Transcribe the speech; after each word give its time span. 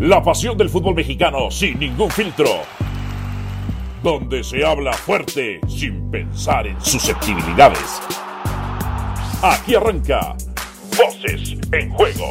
La 0.00 0.22
pasión 0.22 0.56
del 0.56 0.68
fútbol 0.68 0.94
mexicano 0.94 1.50
sin 1.50 1.76
ningún 1.80 2.08
filtro. 2.08 2.62
Donde 4.00 4.44
se 4.44 4.64
habla 4.64 4.92
fuerte 4.92 5.60
sin 5.66 6.08
pensar 6.08 6.68
en 6.68 6.80
susceptibilidades. 6.80 8.00
Aquí 9.42 9.74
arranca 9.74 10.36
Voces 10.96 11.58
en 11.72 11.90
Juego. 11.90 12.30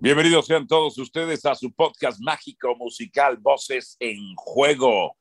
Bienvenidos 0.00 0.46
sean 0.46 0.66
todos 0.66 0.98
ustedes 0.98 1.46
a 1.46 1.54
su 1.54 1.72
podcast 1.72 2.20
mágico 2.20 2.74
musical 2.74 3.36
Voces 3.36 3.96
en 4.00 4.34
Juego. 4.34 5.16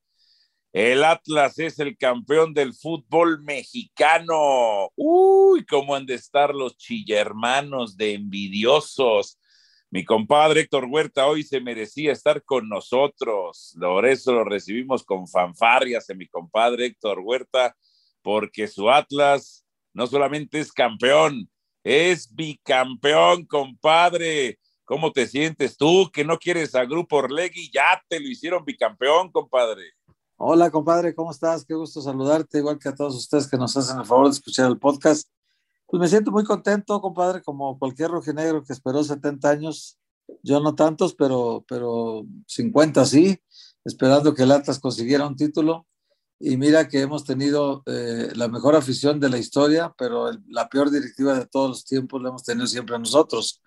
El 0.76 1.06
Atlas 1.06 1.58
es 1.58 1.80
el 1.80 1.98
campeón 1.98 2.54
del 2.54 2.74
fútbol 2.74 3.42
mexicano. 3.42 4.90
Uy, 4.98 5.66
cómo 5.66 5.96
han 5.96 6.06
de 6.06 6.16
estar 6.16 6.54
los 6.54 6.76
chillermanos 6.76 7.96
de 7.96 8.16
envidiosos. 8.16 9.40
Mi 9.90 10.04
compadre 10.04 10.60
Héctor 10.60 10.88
Huerta 10.90 11.28
hoy 11.28 11.44
se 11.44 11.62
merecía 11.62 12.12
estar 12.12 12.44
con 12.44 12.68
nosotros. 12.68 13.74
Por 13.80 14.06
eso 14.06 14.34
lo 14.34 14.44
recibimos 14.44 15.06
con 15.06 15.30
fanfarrias 15.30 16.10
en 16.10 16.18
mi 16.18 16.28
compadre 16.28 16.88
Héctor 16.88 17.20
Huerta, 17.24 17.74
porque 18.22 18.68
su 18.68 18.92
Atlas 18.92 19.66
no 19.94 20.08
solamente 20.08 20.60
es 20.60 20.74
campeón, 20.74 21.50
es 21.86 22.36
bicampeón, 22.36 23.46
compadre. 23.46 24.60
¿Cómo 24.84 25.14
te 25.14 25.26
sientes 25.26 25.78
tú 25.78 26.12
que 26.12 26.26
no 26.26 26.38
quieres 26.38 26.76
a 26.76 26.84
Grupo 26.84 27.16
Orlegui? 27.16 27.72
Ya 27.74 28.04
te 28.10 28.20
lo 28.20 28.28
hicieron 28.28 28.66
bicampeón, 28.66 29.32
compadre. 29.32 29.94
Hola, 30.38 30.70
compadre, 30.70 31.16
¿cómo 31.16 31.32
estás? 31.32 31.64
Qué 31.64 31.74
gusto 31.74 32.02
saludarte, 32.02 32.58
igual 32.58 32.78
que 32.78 32.90
a 32.90 32.94
todos 32.94 33.16
ustedes 33.16 33.48
que 33.48 33.56
nos 33.56 33.78
hacen 33.78 33.98
el 33.98 34.06
favor 34.06 34.26
de 34.26 34.34
escuchar 34.34 34.70
el 34.70 34.78
podcast. 34.78 35.30
Pues 35.88 36.02
me 36.02 36.10
siento 36.10 36.30
muy 36.30 36.44
contento, 36.44 37.00
compadre, 37.00 37.42
como 37.42 37.80
cualquier 37.80 38.12
rojinegro 38.12 38.62
que 38.62 38.74
esperó 38.74 39.02
70 39.02 39.50
años. 39.50 39.98
Yo 40.44 40.60
no 40.60 40.76
tantos, 40.76 41.16
pero, 41.16 41.64
pero 41.70 42.26
50 42.48 43.06
sí, 43.06 43.40
esperando 43.86 44.34
que 44.34 44.44
el 44.44 44.52
Atlas 44.52 44.80
consiguiera 44.80 45.26
un 45.26 45.38
título. 45.38 45.88
Y 46.38 46.58
mira 46.58 46.90
que 46.90 47.00
hemos 47.00 47.24
tenido 47.24 47.82
eh, 47.86 48.34
la 48.36 48.50
mejor 48.50 48.76
afición 48.76 49.22
de 49.22 49.30
la 49.30 49.38
historia, 49.38 49.94
pero 49.98 50.32
la 50.50 50.68
peor 50.68 50.92
directiva 50.92 51.40
de 51.40 51.46
todos 51.46 51.70
los 51.70 51.86
tiempos 51.86 52.22
la 52.22 52.28
hemos 52.28 52.44
tenido 52.44 52.68
siempre 52.68 53.00
nosotros. 53.00 53.62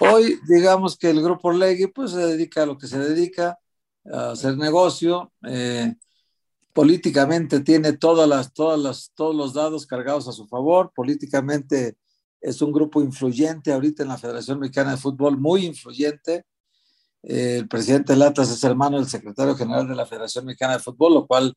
Hoy, 0.00 0.38
digamos 0.46 0.98
que 0.98 1.08
el 1.08 1.22
Grupo 1.22 1.50
Legui 1.50 1.86
pues 1.86 2.10
se 2.10 2.18
dedica 2.18 2.64
a 2.64 2.66
lo 2.66 2.76
que 2.76 2.88
se 2.88 2.98
dedica, 2.98 3.58
hacer 4.12 4.56
negocio. 4.56 5.32
Eh, 5.46 5.94
políticamente 6.72 7.60
tiene 7.60 7.94
todas 7.94 8.28
las, 8.28 8.52
todas 8.52 8.78
las, 8.78 9.12
todos 9.14 9.34
los 9.34 9.54
dados 9.54 9.86
cargados 9.86 10.28
a 10.28 10.32
su 10.32 10.46
favor. 10.46 10.92
Políticamente 10.94 11.96
es 12.40 12.60
un 12.60 12.72
grupo 12.72 13.00
influyente 13.00 13.72
ahorita 13.72 14.02
en 14.02 14.10
la 14.10 14.18
Federación 14.18 14.58
Mexicana 14.58 14.92
de 14.92 14.96
Fútbol, 14.96 15.38
muy 15.38 15.64
influyente. 15.64 16.44
Eh, 17.22 17.58
el 17.58 17.68
presidente 17.68 18.16
Latas 18.16 18.50
es 18.50 18.62
hermano 18.64 18.98
del 18.98 19.08
secretario 19.08 19.54
general 19.54 19.88
de 19.88 19.94
la 19.94 20.04
Federación 20.04 20.44
Mexicana 20.44 20.74
de 20.74 20.82
Fútbol, 20.82 21.14
lo 21.14 21.26
cual 21.26 21.54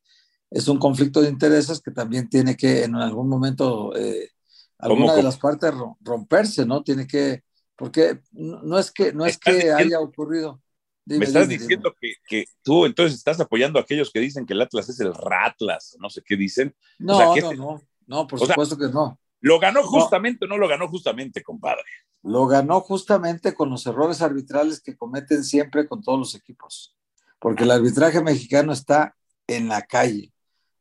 es 0.50 0.68
un 0.68 0.80
conflicto 0.80 1.22
de 1.22 1.30
intereses 1.30 1.82
que 1.82 1.92
también 1.92 2.30
tiene 2.30 2.56
que 2.56 2.84
en 2.84 2.96
algún 2.96 3.28
momento 3.28 3.94
eh, 3.98 4.30
alguna 4.78 5.14
de 5.14 5.24
las 5.24 5.38
partes 5.38 5.74
romperse, 6.00 6.66
¿no? 6.66 6.84
Tiene 6.84 7.06
que, 7.06 7.44
porque 7.76 8.22
no 8.32 8.78
es 8.78 8.92
que, 8.92 9.12
no 9.12 9.26
es 9.26 9.38
que 9.38 9.72
haya 9.74 10.00
ocurrido 10.00 10.62
me 11.08 11.26
estás 11.26 11.48
diciendo 11.48 11.96
Que, 12.28 12.46
tú 12.62 12.86
entonces 12.86 13.18
estás 13.18 13.40
apoyando 13.40 13.80
a 13.80 13.84
aquellos 13.84 14.12
que 14.12 14.20
dicen 14.20 14.46
que 14.46 14.54
el 14.54 14.62
Atlas 14.62 14.90
es 14.90 15.00
el 15.00 15.14
Ratlas, 15.14 15.98
no 16.00 16.10
sé 16.10 16.22
qué 16.26 16.36
dicen. 16.36 16.76
No, 17.00 17.20
no, 17.20 17.36
este 17.36 17.56
no, 17.56 17.82
no, 18.06 18.28
por 18.28 18.40
supuesto 18.40 18.78
que 18.78 18.88
no. 18.88 19.20
¿Lo 19.40 19.60
ganó 19.60 19.84
justamente 19.84 20.46
o 20.46 20.48
no 20.48 20.58
lo 20.58 20.68
ganó 20.68 20.88
justamente, 20.88 21.44
compadre? 21.44 21.84
Lo 22.24 22.48
ganó 22.48 22.82
justamente 22.82 23.54
con 23.54 23.70
los 23.70 23.86
errores 23.86 24.22
arbitrales 24.22 24.82
que 24.82 24.98
cometen 24.98 25.44
siempre 25.44 25.88
con 25.88 26.02
todos 26.02 26.20
los 26.20 26.36
equipos, 26.36 26.96
porque 27.40 27.64
el 27.64 27.72
arbitraje 27.72 28.22
mexicano 28.22 28.74
está 28.74 29.16
en 29.46 29.68
la 29.68 29.84
calle 29.84 30.34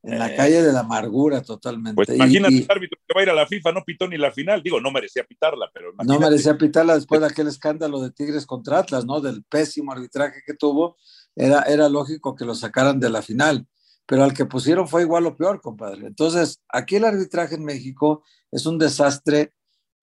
en 0.07 0.19
la 0.21 0.35
calle 0.37 0.63
de 0.63 0.73
la 0.73 0.81
amargura 0.81 1.43
totalmente. 1.43 1.95
Pues 1.97 2.09
imagínate 2.11 2.59
el 2.59 2.67
árbitro 2.69 2.99
que 3.07 3.15
va 3.15 3.21
a 3.21 3.23
ir 3.25 3.31
a 3.31 3.35
la 3.35 3.47
FIFA, 3.47 3.73
no 3.73 3.85
pitó 3.85 4.07
ni 4.07 4.17
la 4.17 4.31
final, 4.31 4.63
digo, 4.63 4.81
no 4.81 4.93
merecía 4.93 5.25
pitarla, 5.25 5.69
pero 5.75 5.93
No 6.05 6.21
merecía 6.21 6.57
pitarla 6.57 6.95
después 6.95 7.21
de 7.21 7.27
aquel 7.27 7.49
escándalo 7.49 8.01
de 8.01 8.13
Tigres 8.13 8.47
contra 8.47 8.79
Atlas, 8.79 9.05
¿no? 9.05 9.21
Del 9.21 9.43
pésimo 9.45 9.93
arbitraje 9.93 10.43
que 10.47 10.55
tuvo, 10.55 10.97
era, 11.35 11.63
era 11.63 11.89
lógico 11.89 12.37
que 12.37 12.45
lo 12.45 12.55
sacaran 12.55 13.01
de 13.01 13.11
la 13.11 13.21
final, 13.21 13.67
pero 14.07 14.23
al 14.23 14.33
que 14.33 14.47
pusieron 14.47 14.87
fue 14.87 15.03
igual 15.03 15.27
o 15.27 15.37
peor, 15.37 15.61
compadre. 15.61 16.07
Entonces, 16.07 16.63
aquí 16.69 16.97
el 16.97 17.05
arbitraje 17.05 17.57
en 17.57 17.65
México 17.65 18.23
es 18.53 18.65
un 18.65 18.79
desastre. 18.79 19.55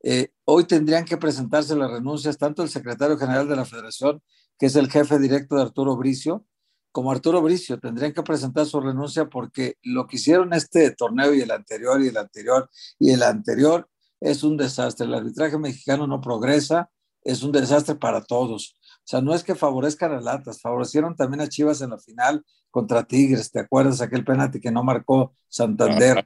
Eh, 0.03 0.33
hoy 0.43 0.65
tendrían 0.65 1.05
que 1.05 1.15
presentarse 1.15 1.77
las 1.77 1.89
renuncias 1.89 2.37
tanto 2.37 2.61
el 2.61 2.69
secretario 2.69 3.17
general 3.17 3.47
de 3.47 3.55
la 3.55 3.63
federación, 3.63 4.21
que 4.59 4.65
es 4.65 4.75
el 4.75 4.91
jefe 4.91 5.17
directo 5.17 5.55
de 5.55 5.61
Arturo 5.61 5.95
Bricio, 5.95 6.45
como 6.93 7.11
Arturo 7.11 7.41
Bricio, 7.41 7.79
tendrían 7.79 8.13
que 8.13 8.21
presentar 8.21 8.67
su 8.67 8.79
renuncia 8.79 9.25
porque 9.25 9.77
lo 9.81 10.05
que 10.05 10.17
hicieron 10.17 10.53
este 10.53 10.91
torneo 10.91 11.33
y 11.33 11.41
el 11.41 11.49
anterior 11.49 11.99
y 12.01 12.09
el 12.09 12.17
anterior 12.17 12.69
y 12.99 13.09
el 13.09 13.23
anterior 13.23 13.89
es 14.21 14.43
un 14.43 14.57
desastre. 14.57 15.07
El 15.07 15.15
arbitraje 15.15 15.57
mexicano 15.57 16.05
no 16.05 16.21
progresa, 16.21 16.91
es 17.23 17.41
un 17.41 17.51
desastre 17.51 17.95
para 17.95 18.23
todos. 18.23 18.77
O 18.81 19.05
sea, 19.05 19.21
no 19.21 19.33
es 19.33 19.43
que 19.43 19.55
favorezcan 19.55 20.13
a 20.13 20.21
Latas, 20.21 20.61
favorecieron 20.61 21.15
también 21.15 21.41
a 21.41 21.49
Chivas 21.49 21.81
en 21.81 21.89
la 21.89 21.97
final 21.97 22.45
contra 22.69 23.03
Tigres, 23.03 23.51
¿te 23.51 23.59
acuerdas 23.59 23.99
aquel 23.99 24.23
penalti 24.23 24.59
que 24.59 24.71
no 24.71 24.83
marcó 24.83 25.33
Santander? 25.49 26.25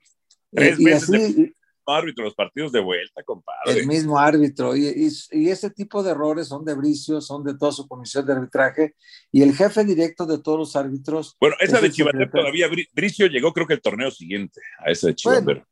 Eh, 0.51 0.75
y 0.77 0.91
así, 0.91 1.55
árbitro 1.95 2.23
los 2.23 2.35
partidos 2.35 2.71
de 2.71 2.79
vuelta, 2.79 3.23
compadre. 3.23 3.79
El 3.79 3.87
mismo 3.87 4.17
árbitro. 4.17 4.75
Y, 4.75 5.09
y, 5.31 5.49
ese 5.49 5.69
tipo 5.69 6.03
de 6.03 6.11
errores 6.11 6.47
son 6.47 6.65
de 6.65 6.73
Bricio, 6.73 7.21
son 7.21 7.43
de 7.43 7.57
toda 7.57 7.71
su 7.71 7.87
comisión 7.87 8.25
de 8.25 8.33
arbitraje. 8.33 8.95
Y 9.31 9.41
el 9.41 9.55
jefe 9.55 9.83
directo 9.83 10.25
de 10.25 10.39
todos 10.39 10.59
los 10.59 10.75
árbitros. 10.75 11.35
Bueno, 11.39 11.55
esa 11.59 11.79
de 11.79 11.91
Chivater 11.91 12.29
todavía, 12.29 12.67
Bricio 12.93 13.27
llegó 13.27 13.53
creo 13.53 13.67
que 13.67 13.75
el 13.75 13.81
torneo 13.81 14.11
siguiente, 14.11 14.61
a 14.85 14.91
ese 14.91 15.07
de 15.07 15.15
Chivater. 15.15 15.65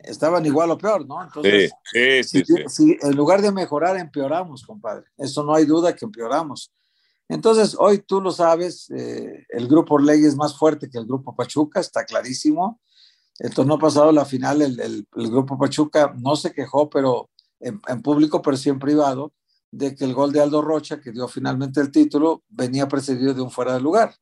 estaban 0.00 0.44
igual 0.46 0.70
o 0.70 0.78
peor, 0.78 1.06
¿no? 1.06 1.22
Entonces, 1.22 1.72
sí, 1.92 2.22
sí, 2.24 2.44
si, 2.68 2.98
en 3.00 3.16
lugar 3.16 3.42
de 3.42 3.52
mejorar, 3.52 3.96
empeoramos, 3.96 4.64
compadre. 4.64 5.04
Eso 5.16 5.44
no 5.44 5.54
hay 5.54 5.64
duda 5.64 5.94
que 5.94 6.04
empeoramos. 6.04 6.72
Entonces, 7.28 7.76
hoy 7.78 7.98
tú 7.98 8.20
lo 8.20 8.32
sabes, 8.32 8.90
eh, 8.90 9.46
el 9.50 9.68
grupo 9.68 9.98
Ley 10.00 10.24
es 10.24 10.34
más 10.34 10.58
fuerte 10.58 10.90
que 10.90 10.98
el 10.98 11.06
grupo 11.06 11.34
Pachuca, 11.36 11.78
está 11.78 12.04
clarísimo 12.04 12.80
el 13.40 13.54
torneo 13.54 13.78
pasado, 13.78 14.12
la 14.12 14.26
final, 14.26 14.60
el, 14.60 15.06
grupo 15.12 15.58
Pachuca 15.58 16.14
no 16.18 16.36
se 16.36 16.52
quejó, 16.52 16.90
pero 16.90 17.30
en, 17.58 17.80
público, 18.02 18.42
pero 18.42 18.56
sí 18.56 18.68
en 18.68 18.78
privado, 18.78 19.32
de 19.70 19.94
que 19.94 20.04
el 20.04 20.12
gol 20.12 20.30
de 20.30 20.42
Aldo 20.42 20.60
Rocha, 20.60 21.00
que 21.00 21.10
dio 21.10 21.26
finalmente 21.26 21.80
el 21.80 21.90
título, 21.90 22.42
venía 22.48 22.86
precedido 22.86 23.32
de 23.32 23.40
un 23.40 23.50
fuera 23.50 23.72
de 23.72 23.80
lugar. 23.80 24.14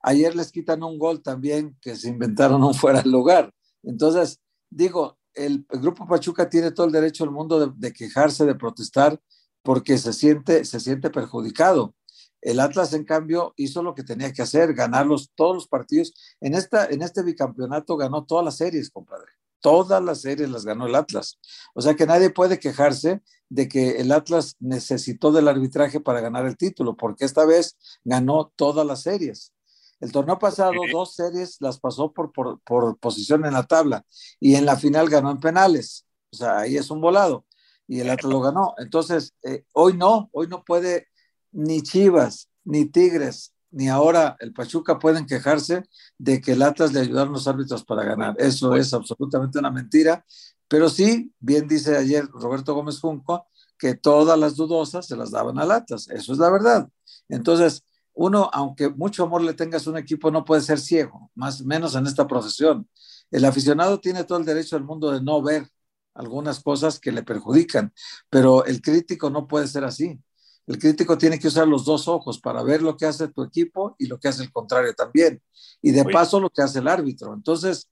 Ayer 0.00 0.34
les 0.34 0.52
quitan 0.52 0.82
un 0.82 0.98
gol 0.98 1.22
también 1.22 1.76
que 1.82 1.96
se 1.96 2.08
inventaron 2.08 2.64
un 2.64 2.72
fuera 2.74 3.02
de 3.02 3.10
lugar. 3.10 3.52
Entonces, 3.82 4.40
digo, 4.70 5.18
el, 5.34 5.66
grupo 5.68 6.06
Pachuca 6.06 6.48
tiene 6.48 6.70
todo 6.70 6.86
el 6.86 6.92
derecho 6.92 7.24
del 7.24 7.34
mundo 7.34 7.60
de, 7.60 7.72
de, 7.76 7.92
quejarse, 7.92 8.46
de 8.46 8.54
protestar, 8.54 9.20
porque 9.62 9.98
se 9.98 10.14
siente, 10.14 10.64
se 10.64 10.80
siente 10.80 11.10
perjudicado. 11.10 11.94
El 12.40 12.60
Atlas, 12.60 12.92
en 12.92 13.04
cambio, 13.04 13.54
hizo 13.56 13.82
lo 13.82 13.94
que 13.94 14.04
tenía 14.04 14.32
que 14.32 14.42
hacer, 14.42 14.74
ganarlos 14.74 15.32
todos 15.34 15.54
los 15.54 15.68
partidos. 15.68 16.12
En, 16.40 16.54
esta, 16.54 16.86
en 16.86 17.02
este 17.02 17.22
bicampeonato 17.22 17.96
ganó 17.96 18.24
todas 18.24 18.44
las 18.44 18.56
series, 18.56 18.90
compadre. 18.90 19.32
Todas 19.60 20.02
las 20.02 20.20
series 20.20 20.48
las 20.50 20.64
ganó 20.64 20.86
el 20.86 20.94
Atlas. 20.94 21.38
O 21.74 21.80
sea 21.80 21.94
que 21.94 22.06
nadie 22.06 22.30
puede 22.30 22.60
quejarse 22.60 23.22
de 23.48 23.68
que 23.68 24.00
el 24.00 24.12
Atlas 24.12 24.56
necesitó 24.60 25.32
del 25.32 25.48
arbitraje 25.48 26.00
para 26.00 26.20
ganar 26.20 26.46
el 26.46 26.56
título, 26.56 26.96
porque 26.96 27.24
esta 27.24 27.44
vez 27.44 27.76
ganó 28.04 28.52
todas 28.56 28.86
las 28.86 29.02
series. 29.02 29.52
El 30.00 30.12
torneo 30.12 30.38
pasado, 30.38 30.74
dos 30.92 31.14
series 31.14 31.56
las 31.60 31.78
pasó 31.78 32.12
por, 32.12 32.32
por, 32.32 32.98
posición 32.98 33.46
en 33.46 33.54
la 33.54 33.62
tabla 33.62 34.04
y 34.38 34.54
en 34.54 34.66
la 34.66 34.76
final 34.76 35.08
ganó 35.08 35.30
en 35.30 35.40
penales. 35.40 36.06
O 36.30 36.36
sea, 36.36 36.58
ahí 36.58 36.76
es 36.76 36.90
un 36.90 37.00
volado 37.00 37.46
y 37.88 38.00
el 38.00 38.10
Atlas 38.10 38.30
lo 38.30 38.40
ganó. 38.40 38.74
Entonces, 38.78 39.34
eh, 39.42 39.64
hoy 39.72 39.94
no, 39.94 40.28
hoy 40.32 40.48
no 40.48 40.64
puede 40.64 41.08
ni 41.56 41.82
Chivas, 41.82 42.50
ni 42.64 42.84
Tigres, 42.86 43.54
ni 43.70 43.88
ahora 43.88 44.36
el 44.40 44.52
Pachuca 44.52 44.98
pueden 44.98 45.26
quejarse 45.26 45.84
de 46.18 46.40
que 46.40 46.52
el 46.52 46.62
Atlas 46.62 46.92
le 46.92 47.00
ayudaron 47.00 47.32
los 47.32 47.48
árbitros 47.48 47.84
para 47.84 48.04
ganar. 48.04 48.34
Eso 48.38 48.74
es 48.74 48.92
absolutamente 48.92 49.58
una 49.58 49.70
mentira. 49.70 50.24
Pero 50.68 50.88
sí, 50.88 51.32
bien 51.40 51.66
dice 51.66 51.96
ayer 51.96 52.26
Roberto 52.26 52.74
Gómez 52.74 53.00
Junco, 53.00 53.46
que 53.78 53.94
todas 53.94 54.38
las 54.38 54.56
dudosas 54.56 55.06
se 55.06 55.16
las 55.16 55.30
daban 55.30 55.58
al 55.58 55.70
Atlas. 55.70 56.08
Eso 56.08 56.32
es 56.32 56.38
la 56.38 56.50
verdad. 56.50 56.88
Entonces, 57.28 57.84
uno, 58.12 58.50
aunque 58.52 58.88
mucho 58.88 59.24
amor 59.24 59.42
le 59.42 59.54
tengas 59.54 59.86
a 59.86 59.90
un 59.90 59.98
equipo, 59.98 60.30
no 60.30 60.44
puede 60.44 60.62
ser 60.62 60.78
ciego, 60.78 61.30
más 61.34 61.62
menos 61.62 61.94
en 61.94 62.06
esta 62.06 62.26
profesión. 62.26 62.88
El 63.30 63.44
aficionado 63.44 64.00
tiene 64.00 64.24
todo 64.24 64.38
el 64.38 64.44
derecho 64.44 64.76
del 64.76 64.84
mundo 64.84 65.10
de 65.10 65.22
no 65.22 65.42
ver 65.42 65.68
algunas 66.14 66.60
cosas 66.60 66.98
que 66.98 67.12
le 67.12 67.22
perjudican, 67.22 67.92
pero 68.30 68.64
el 68.64 68.80
crítico 68.80 69.30
no 69.30 69.46
puede 69.46 69.68
ser 69.68 69.84
así. 69.84 70.18
El 70.66 70.78
crítico 70.78 71.16
tiene 71.16 71.38
que 71.38 71.48
usar 71.48 71.68
los 71.68 71.84
dos 71.84 72.08
ojos 72.08 72.40
para 72.40 72.62
ver 72.62 72.82
lo 72.82 72.96
que 72.96 73.06
hace 73.06 73.28
tu 73.28 73.42
equipo 73.42 73.94
y 73.98 74.06
lo 74.06 74.18
que 74.18 74.28
hace 74.28 74.42
el 74.42 74.50
contrario 74.50 74.92
también. 74.94 75.40
Y 75.80 75.92
de 75.92 76.04
paso 76.04 76.40
lo 76.40 76.50
que 76.50 76.62
hace 76.62 76.80
el 76.80 76.88
árbitro. 76.88 77.32
Entonces, 77.34 77.88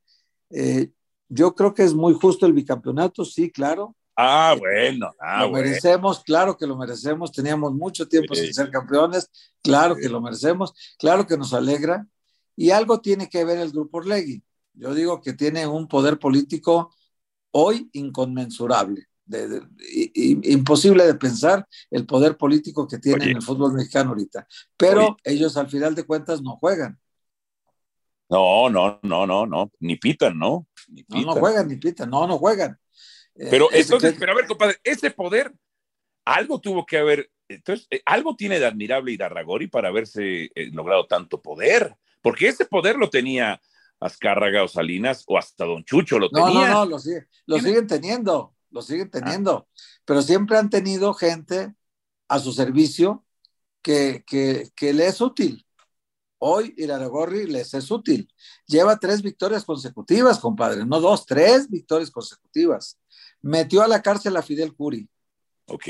eh, 0.51 0.91
yo 1.29 1.55
creo 1.55 1.73
que 1.73 1.85
es 1.85 1.95
muy 1.95 2.15
justo 2.15 2.47
el 2.47 2.53
bicampeonato, 2.53 3.25
sí, 3.25 3.51
claro. 3.51 3.95
Ah, 4.17 4.55
bueno. 4.59 5.13
Ah, 5.21 5.45
lo 5.45 5.53
merecemos, 5.53 6.23
claro 6.23 6.57
que 6.57 6.67
lo 6.67 6.77
merecemos. 6.77 7.33
Teníamos 7.33 7.73
mucho 7.73 8.09
tiempo 8.09 8.35
sin 8.35 8.53
ser 8.53 8.71
campeones, 8.71 9.31
claro 9.63 9.97
que 9.97 10.09
lo 10.09 10.21
merecemos, 10.21 10.73
claro 10.99 11.27
que 11.27 11.37
nos 11.37 11.53
alegra. 11.55 12.07
Y 12.57 12.71
algo 12.71 13.01
tiene 13.01 13.29
que 13.29 13.45
ver 13.45 13.59
el 13.59 13.73
Grupo 13.73 13.99
Orlegui. 13.99 14.43
Yo 14.75 14.95
digo 14.95 15.21
que 15.21 15.33
tiene 15.33 15.67
un 15.67 15.89
poder 15.89 16.19
político 16.19 16.93
hoy 17.53 17.89
inconmensurable. 17.93 19.07
Imposible 19.27 21.07
de 21.07 21.15
pensar 21.15 21.67
el 21.91 22.07
poder 22.07 22.37
político 22.37 22.87
que 22.87 22.99
tiene 22.99 23.25
en 23.25 23.37
el 23.37 23.43
fútbol 23.43 23.73
mexicano 23.73 24.11
ahorita. 24.11 24.47
Pero 24.77 25.17
ellos 25.25 25.57
al 25.57 25.69
final 25.69 25.95
de 25.95 26.05
cuentas 26.05 26.43
no 26.43 26.57
juegan. 26.57 26.99
No, 28.29 28.71
no, 28.71 28.99
no, 29.03 29.27
no, 29.27 29.47
no, 29.47 29.71
ni 29.81 29.97
pitan, 29.97 30.39
¿no? 30.39 30.67
No, 31.09 31.21
no 31.23 31.33
juegan, 31.35 31.69
ni 31.69 31.77
pitan, 31.77 32.11
no, 32.11 32.27
no 32.27 32.39
juegan. 32.39 32.79
Eh, 33.35 33.49
pero 33.51 33.69
entonces, 33.73 34.15
pero 34.19 34.33
a 34.33 34.35
ver, 34.35 34.47
compadre, 34.47 34.77
ese 34.83 35.11
poder, 35.11 35.53
algo 36.25 36.61
tuvo 36.61 36.87
que 36.87 36.99
haber, 36.99 37.31
entonces, 37.49 37.87
eh, 37.91 38.03
algo 38.07 38.35
tiene 38.35 38.59
de 38.59 38.67
admirable 38.67 39.13
Irarragori 39.13 39.67
para 39.67 39.89
haberse 39.89 40.51
eh, 40.55 40.71
logrado 40.73 41.07
tanto 41.07 41.43
poder, 41.43 41.97
porque 42.23 42.49
ese 42.49 42.65
poder 42.65 42.97
lo 42.97 43.11
tenía 43.11 43.61
Azcárraga 44.01 44.63
o 44.63 44.69
Salinas 44.69 45.25
o 45.27 45.39
hasta 45.39 45.65
Don 45.65 45.85
Chucho 45.85 46.19
lo 46.19 46.31
tenía. 46.31 46.69
No, 46.71 46.85
no, 46.85 46.85
no, 46.87 46.99
lo, 47.47 47.59
siguen 47.59 47.87
teniendo, 47.87 48.55
lo 48.75 48.83
siguen 48.83 49.09
ah. 49.13 49.19
teniendo, 49.19 49.69
pero 50.05 50.21
siempre 50.21 50.59
han 50.59 50.69
tenido 50.69 51.15
gente 51.15 51.75
a 52.29 52.39
su 52.39 52.53
servicio 52.53 53.25
que, 53.81 54.23
que, 54.27 54.71
que 54.77 54.93
le 54.93 55.07
es 55.07 55.21
útil. 55.21 55.67
Hoy 56.39 56.75
Iraragorri 56.77 57.47
les 57.47 57.73
es 57.73 57.91
útil. 57.91 58.29
Lleva 58.67 58.99
tres 58.99 59.23
victorias 59.23 59.65
consecutivas, 59.65 60.39
compadre, 60.39 60.85
no 60.85 61.01
dos, 61.01 61.25
tres 61.25 61.71
victorias 61.71 62.11
consecutivas 62.11 62.99
metió 63.45 63.83
a 63.83 63.89
la 63.89 64.03
cárcel 64.03 64.37
a 64.37 64.43
Fidel 64.43 64.75
Curi. 64.75 65.09
Ok. 65.67 65.87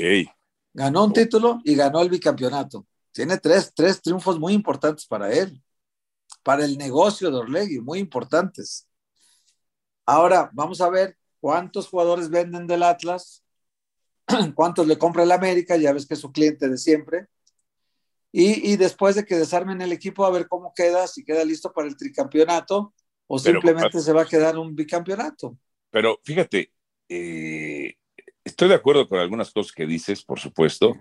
Ganó 0.73 1.05
un 1.05 1.13
título 1.13 1.61
y 1.63 1.73
ganó 1.75 2.01
el 2.01 2.09
bicampeonato. 2.09 2.85
Tiene 3.11 3.37
tres, 3.37 3.71
tres 3.73 4.01
triunfos 4.01 4.37
muy 4.37 4.53
importantes 4.53 5.05
para 5.05 5.31
él, 5.31 5.63
para 6.43 6.65
el 6.65 6.77
negocio 6.77 7.31
de 7.31 7.37
Orlegui, 7.37 7.79
muy 7.79 7.99
importantes. 7.99 8.87
Ahora, 10.05 10.49
vamos 10.53 10.81
a 10.81 10.89
ver 10.89 11.17
cuántos 11.45 11.89
jugadores 11.89 12.31
venden 12.31 12.65
del 12.65 12.81
Atlas, 12.81 13.45
cuántos 14.55 14.87
le 14.87 14.97
compra 14.97 15.21
el 15.21 15.31
América, 15.31 15.77
ya 15.77 15.93
ves 15.93 16.07
que 16.07 16.15
es 16.15 16.19
su 16.19 16.31
cliente 16.31 16.67
de 16.67 16.75
siempre. 16.75 17.27
Y, 18.31 18.77
después 18.77 19.13
de 19.13 19.25
que 19.25 19.35
desarmen 19.35 19.79
el 19.79 19.91
equipo, 19.91 20.25
a 20.25 20.31
ver 20.31 20.47
cómo 20.47 20.73
queda, 20.75 21.05
si 21.05 21.23
queda 21.23 21.45
listo 21.45 21.71
para 21.71 21.87
el 21.87 21.95
tricampeonato 21.95 22.95
o 23.27 23.37
simplemente 23.37 23.99
se 23.99 24.11
va 24.11 24.23
a 24.23 24.25
quedar 24.25 24.57
un 24.57 24.75
bicampeonato. 24.75 25.55
Pero 25.91 26.19
fíjate, 26.23 26.73
eh, 27.07 27.93
estoy 28.43 28.69
de 28.69 28.75
acuerdo 28.75 29.07
con 29.07 29.19
algunas 29.19 29.51
cosas 29.51 29.71
que 29.71 29.85
dices, 29.85 30.23
por 30.23 30.39
supuesto. 30.39 30.95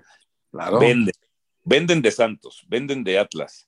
Claro. 0.50 0.78
Venden, 0.78 1.14
venden 1.62 2.02
de 2.02 2.10
Santos, 2.10 2.64
venden 2.68 3.02
de 3.02 3.18
Atlas. 3.18 3.66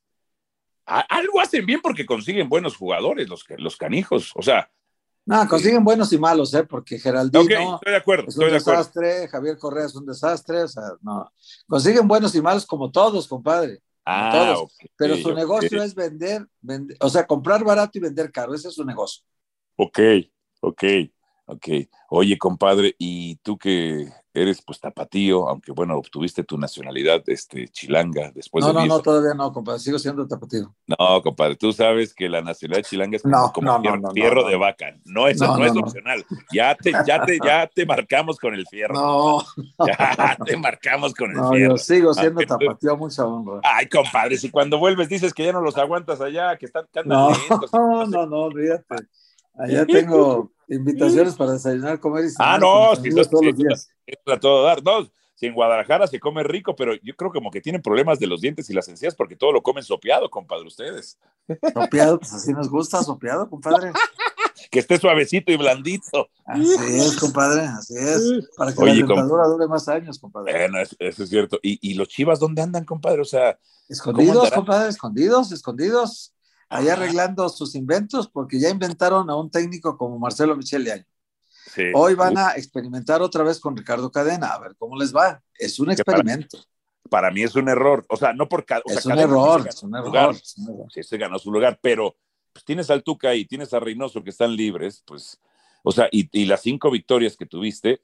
algo 0.84 1.40
hacen 1.40 1.64
bien 1.64 1.80
porque 1.80 2.04
consiguen 2.04 2.50
buenos 2.50 2.76
jugadores, 2.76 3.30
los, 3.30 3.46
los 3.56 3.78
canijos. 3.78 4.32
O 4.34 4.42
sea. 4.42 4.70
No, 5.26 5.48
consiguen 5.48 5.82
buenos 5.82 6.12
y 6.12 6.18
malos, 6.18 6.54
¿eh? 6.54 6.62
Porque 6.62 7.00
Geraldino 7.00 7.74
estoy 7.74 7.90
de 7.90 7.96
acuerdo, 7.96 8.28
es 8.28 8.36
un 8.36 8.48
desastre, 8.48 9.26
Javier 9.26 9.58
Correa 9.58 9.86
es 9.86 9.94
un 9.96 10.06
desastre, 10.06 10.62
o 10.62 10.68
sea, 10.68 10.84
no. 11.02 11.30
Consiguen 11.66 12.06
buenos 12.06 12.32
y 12.36 12.40
malos 12.40 12.64
como 12.64 12.92
todos, 12.92 13.26
compadre. 13.26 13.82
Ah, 14.04 14.30
todos. 14.32 14.76
Pero 14.96 15.16
su 15.16 15.34
negocio 15.34 15.82
es 15.82 15.96
vender, 15.96 16.46
vender, 16.60 16.96
o 17.00 17.08
sea, 17.08 17.26
comprar 17.26 17.64
barato 17.64 17.98
y 17.98 18.02
vender 18.02 18.30
caro, 18.30 18.54
ese 18.54 18.68
es 18.68 18.74
su 18.74 18.84
negocio. 18.84 19.24
Ok, 19.74 19.98
ok. 20.60 20.84
Ok. 21.46 21.68
Oye, 22.10 22.36
compadre, 22.38 22.94
y 22.98 23.36
tú 23.36 23.56
que 23.56 24.08
eres 24.34 24.60
pues 24.62 24.80
tapatío, 24.80 25.48
aunque 25.48 25.72
bueno, 25.72 25.96
obtuviste 25.96 26.42
tu 26.44 26.58
nacionalidad 26.58 27.22
este, 27.28 27.68
chilanga 27.68 28.30
después 28.34 28.64
no, 28.64 28.72
de... 28.72 28.80
No, 28.80 28.86
no, 28.86 29.00
todavía 29.00 29.32
no, 29.32 29.52
compadre, 29.52 29.78
sigo 29.78 29.98
siendo 29.98 30.26
tapatío. 30.26 30.74
No, 30.86 31.22
compadre, 31.22 31.56
tú 31.56 31.72
sabes 31.72 32.12
que 32.12 32.28
la 32.28 32.42
nacionalidad 32.42 32.88
chilanga 32.88 33.16
es 33.16 33.22
como, 33.22 33.52
como 33.52 34.10
fierro, 34.10 34.46
de 34.48 34.56
vaca. 34.56 34.96
No, 35.04 35.28
eso 35.28 35.46
no, 35.56 35.64
es 35.64 35.72
opcional. 35.76 36.24
Ya 36.52 36.74
te, 36.74 36.92
ya, 37.06 37.24
te, 37.24 37.38
ya 37.42 37.66
te 37.66 37.86
marcamos 37.86 38.38
con 38.38 38.54
el 38.54 38.66
fierro. 38.66 38.94
No. 38.94 39.38
Ya 39.86 40.36
te 40.44 40.56
marcamos 40.56 41.14
con 41.14 41.30
el 41.30 41.36
fierro. 41.48 41.74
Yo 41.74 41.78
sigo 41.78 42.12
siendo 42.12 42.40
tapatío 42.40 42.96
mucha 42.96 43.24
honra. 43.24 43.60
Ay, 43.62 43.88
compadre, 43.88 44.36
si 44.36 44.50
cuando 44.50 44.78
vuelves 44.78 45.08
dices 45.08 45.32
que 45.32 45.44
ya 45.44 45.52
no 45.52 45.60
los 45.60 45.78
aguantas 45.78 46.20
allá, 46.20 46.56
que 46.56 46.66
están... 46.66 46.86
Que 46.92 47.02
no, 47.04 47.30
no, 47.72 48.06
no, 48.06 48.26
no, 48.26 48.36
olvídate. 48.36 48.96
Allá 49.58 49.86
tengo 49.86 50.52
invitaciones 50.68 51.34
para 51.34 51.52
desayunar, 51.52 52.00
comer 52.00 52.24
y 52.26 52.30
cenar. 52.30 52.54
Ah, 52.54 52.58
no, 52.58 52.96
si 52.96 53.10
todos 53.10 53.44
los 53.44 53.56
días. 53.56 53.88
a 54.26 54.40
todo 54.40 54.64
dar. 54.64 54.82
No, 54.82 55.08
si 55.34 55.46
en 55.46 55.54
Guadalajara 55.54 56.06
se 56.06 56.18
come 56.18 56.42
rico, 56.42 56.74
pero 56.74 56.94
yo 56.94 57.14
creo 57.14 57.30
como 57.30 57.50
que 57.50 57.60
tienen 57.60 57.82
problemas 57.82 58.18
de 58.18 58.26
los 58.26 58.40
dientes 58.40 58.70
y 58.70 58.72
las 58.72 58.88
encías 58.88 59.14
porque 59.14 59.36
todo 59.36 59.52
lo 59.52 59.62
comen 59.62 59.84
sopeado, 59.84 60.30
compadre, 60.30 60.66
ustedes. 60.66 61.18
Sopeado, 61.74 62.18
pues 62.18 62.32
así 62.32 62.52
nos 62.52 62.70
gusta, 62.70 63.02
sopeado, 63.02 63.48
compadre. 63.48 63.92
que 64.70 64.78
esté 64.78 64.98
suavecito 64.98 65.52
y 65.52 65.56
blandito. 65.56 66.30
Así 66.46 66.74
es, 66.96 67.16
compadre, 67.16 67.62
así 67.66 67.94
es. 67.96 68.48
Para 68.56 68.72
que 68.72 68.84
la 68.84 68.94
dentadura 68.94 69.46
dure 69.46 69.68
más 69.68 69.86
años, 69.88 70.18
compadre. 70.18 70.52
Bueno, 70.52 70.80
eso, 70.80 70.96
es 70.98 71.28
cierto. 71.28 71.58
¿Y, 71.62 71.78
¿Y, 71.82 71.94
los 71.94 72.08
chivas 72.08 72.40
dónde 72.40 72.62
andan, 72.62 72.84
compadre? 72.84 73.20
O 73.20 73.26
sea. 73.26 73.58
Escondidos, 73.88 74.50
compadre, 74.50 74.88
escondidos, 74.88 75.52
escondidos 75.52 76.32
ahí 76.68 76.88
arreglando 76.88 77.48
sus 77.48 77.74
inventos 77.74 78.28
porque 78.28 78.58
ya 78.58 78.68
inventaron 78.68 79.30
a 79.30 79.36
un 79.36 79.50
técnico 79.50 79.96
como 79.96 80.18
Marcelo 80.18 80.56
Michele 80.56 80.92
Año. 80.92 81.06
Hoy 81.94 82.14
van 82.14 82.38
a 82.38 82.52
experimentar 82.52 83.20
otra 83.20 83.44
vez 83.44 83.60
con 83.60 83.76
Ricardo 83.76 84.10
Cadena, 84.10 84.48
a 84.48 84.58
ver 84.58 84.76
cómo 84.78 84.96
les 84.96 85.14
va. 85.14 85.42
Es 85.58 85.78
un 85.78 85.90
experimento. 85.90 86.58
Para, 87.10 87.30
mí 87.30 87.42
es 87.42 87.54
un 87.54 87.68
error, 87.68 88.04
o 88.08 88.16
sea, 88.16 88.32
no 88.32 88.48
por 88.48 88.64
cada. 88.64 88.82
es, 88.86 89.06
un 89.06 89.18
error, 89.18 89.66
es 89.68 89.82
un 89.82 89.94
error, 89.94 90.34
Sí, 90.92 91.02
se 91.02 91.18
ganó 91.18 91.38
su 91.38 91.52
lugar, 91.52 91.78
pero 91.80 92.16
pues, 92.52 92.64
tienes 92.64 92.90
al 92.90 93.02
Tuca 93.02 93.34
y 93.34 93.44
tienes 93.44 93.72
a 93.74 93.80
Reynoso 93.80 94.24
que 94.24 94.30
están 94.30 94.56
libres, 94.56 95.04
pues, 95.06 95.38
o 95.84 95.92
sea, 95.92 96.08
y, 96.10 96.28
y 96.32 96.46
las 96.46 96.62
cinco 96.62 96.90
victorias 96.90 97.36
que 97.36 97.46
tuviste. 97.46 98.00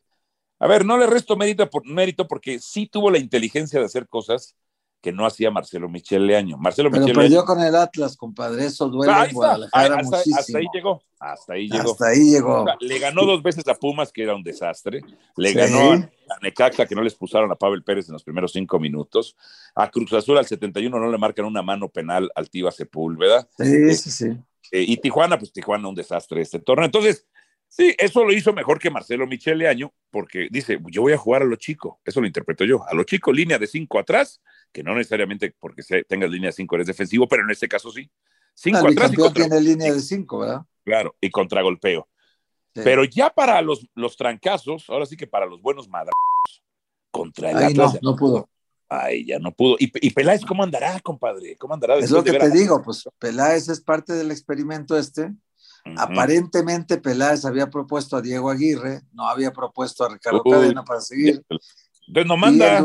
A 0.60 0.68
ver, 0.68 0.84
no 0.84 0.96
le 0.98 1.08
resto 1.08 1.36
mérito, 1.36 1.68
por, 1.68 1.84
mérito 1.84 2.28
porque 2.28 2.60
sí 2.60 2.86
tuvo 2.86 3.10
la 3.10 3.18
inteligencia 3.18 3.80
de 3.80 3.86
hacer 3.86 4.06
cosas 4.06 4.54
que 5.02 5.12
no 5.12 5.26
hacía 5.26 5.50
Marcelo 5.50 5.88
Michel 5.88 6.26
Leaño. 6.26 6.56
Marcelo 6.56 6.88
Pero 6.90 7.06
perdió 7.06 7.44
con 7.44 7.60
el 7.60 7.74
Atlas, 7.74 8.16
compadre, 8.16 8.66
eso 8.66 8.88
duele 8.88 9.12
en 9.12 9.34
Guadalajara 9.34 9.96
hasta, 9.96 10.16
muchísimo. 10.16 10.38
Hasta 10.38 10.58
ahí 10.58 10.66
llegó, 10.72 11.02
hasta 11.18 11.52
ahí 11.54 11.68
llegó. 11.68 11.90
Hasta 11.90 12.06
ahí 12.06 12.30
llegó. 12.30 12.64
le 12.80 12.98
ganó 13.00 13.26
dos 13.26 13.42
veces 13.42 13.66
a 13.66 13.74
Pumas, 13.74 14.12
que 14.12 14.22
era 14.22 14.36
un 14.36 14.44
desastre. 14.44 15.02
Le 15.36 15.52
ganó 15.52 15.92
a 15.92 16.38
Necaxa, 16.40 16.86
que 16.86 16.94
no 16.94 17.02
les 17.02 17.16
pusieron 17.16 17.50
a 17.50 17.56
Pavel 17.56 17.82
Pérez 17.82 18.08
en 18.08 18.12
los 18.12 18.22
primeros 18.22 18.52
cinco 18.52 18.78
minutos. 18.78 19.36
A 19.74 19.90
Cruz 19.90 20.12
Azul 20.12 20.38
al 20.38 20.46
71 20.46 20.96
no 20.96 21.10
le 21.10 21.18
marcan 21.18 21.46
una 21.46 21.62
mano 21.62 21.88
penal 21.88 22.30
al 22.36 22.48
Tiva 22.48 22.70
Sepúlveda. 22.70 23.48
Sí, 23.58 23.94
sí, 23.96 24.10
sí. 24.10 24.26
Eh, 24.70 24.84
y 24.86 24.96
Tijuana, 24.98 25.36
pues 25.36 25.52
Tijuana 25.52 25.88
un 25.88 25.96
desastre 25.96 26.40
este 26.40 26.60
torneo. 26.60 26.86
Entonces, 26.86 27.26
Sí, 27.74 27.94
eso 27.96 28.22
lo 28.22 28.34
hizo 28.34 28.52
mejor 28.52 28.78
que 28.78 28.90
Marcelo 28.90 29.26
Michele 29.26 29.66
Año, 29.66 29.94
porque 30.10 30.48
dice, 30.50 30.78
yo 30.90 31.00
voy 31.00 31.14
a 31.14 31.16
jugar 31.16 31.40
a 31.40 31.46
lo 31.46 31.56
chico, 31.56 32.02
eso 32.04 32.20
lo 32.20 32.26
interpreto 32.26 32.66
yo, 32.66 32.86
a 32.86 32.92
lo 32.92 33.02
chico, 33.04 33.32
línea 33.32 33.58
de 33.58 33.66
cinco 33.66 33.98
atrás, 33.98 34.42
que 34.70 34.82
no 34.82 34.94
necesariamente 34.94 35.54
porque 35.58 35.82
tengas 36.06 36.28
línea 36.28 36.48
de 36.48 36.52
cinco 36.52 36.74
eres 36.74 36.86
defensivo, 36.86 37.26
pero 37.26 37.44
en 37.44 37.50
este 37.50 37.68
caso 37.68 37.90
sí. 37.90 38.10
Cinco 38.52 38.86
atrás. 38.86 39.10
Y 39.16 39.32
tiene 39.32 39.58
línea 39.58 39.90
de 39.90 40.00
cinco, 40.00 40.40
¿verdad? 40.40 40.66
Claro, 40.84 41.16
y 41.18 41.30
contragolpeo. 41.30 42.06
Pero 42.74 43.04
ya 43.04 43.30
para 43.30 43.62
los, 43.62 43.88
los 43.94 44.18
trancazos, 44.18 44.90
ahora 44.90 45.06
sí 45.06 45.16
que 45.16 45.26
para 45.26 45.46
los 45.46 45.62
buenos 45.62 45.88
madrazos, 45.88 46.12
contra 47.10 47.52
el 47.52 47.56
Ay, 47.56 47.72
No, 47.72 47.90
no 48.02 48.16
pudo. 48.16 48.50
Ay, 48.90 49.24
ya 49.24 49.38
no 49.38 49.50
pudo. 49.50 49.76
¿Y, 49.78 49.90
y 50.06 50.10
Peláez 50.10 50.44
cómo 50.44 50.62
andará, 50.62 51.00
compadre? 51.00 51.56
¿Cómo 51.56 51.72
andará? 51.72 51.96
Es 51.96 52.10
lo 52.10 52.22
que 52.22 52.32
te 52.34 52.50
digo, 52.50 52.82
pues 52.82 53.08
Peláez 53.18 53.70
es 53.70 53.80
parte 53.80 54.12
del 54.12 54.30
experimento 54.30 54.98
este 54.98 55.32
Aparentemente 55.96 56.98
Peláez 56.98 57.44
había 57.44 57.68
propuesto 57.68 58.16
a 58.16 58.22
Diego 58.22 58.50
Aguirre, 58.50 59.02
no 59.12 59.26
había 59.28 59.52
propuesto 59.52 60.04
a 60.04 60.08
Ricardo 60.08 60.42
Cadena 60.42 60.84
para 60.84 61.00
seguir. 61.00 61.44
Entonces 62.06 62.26
no 62.26 62.36
manda. 62.36 62.84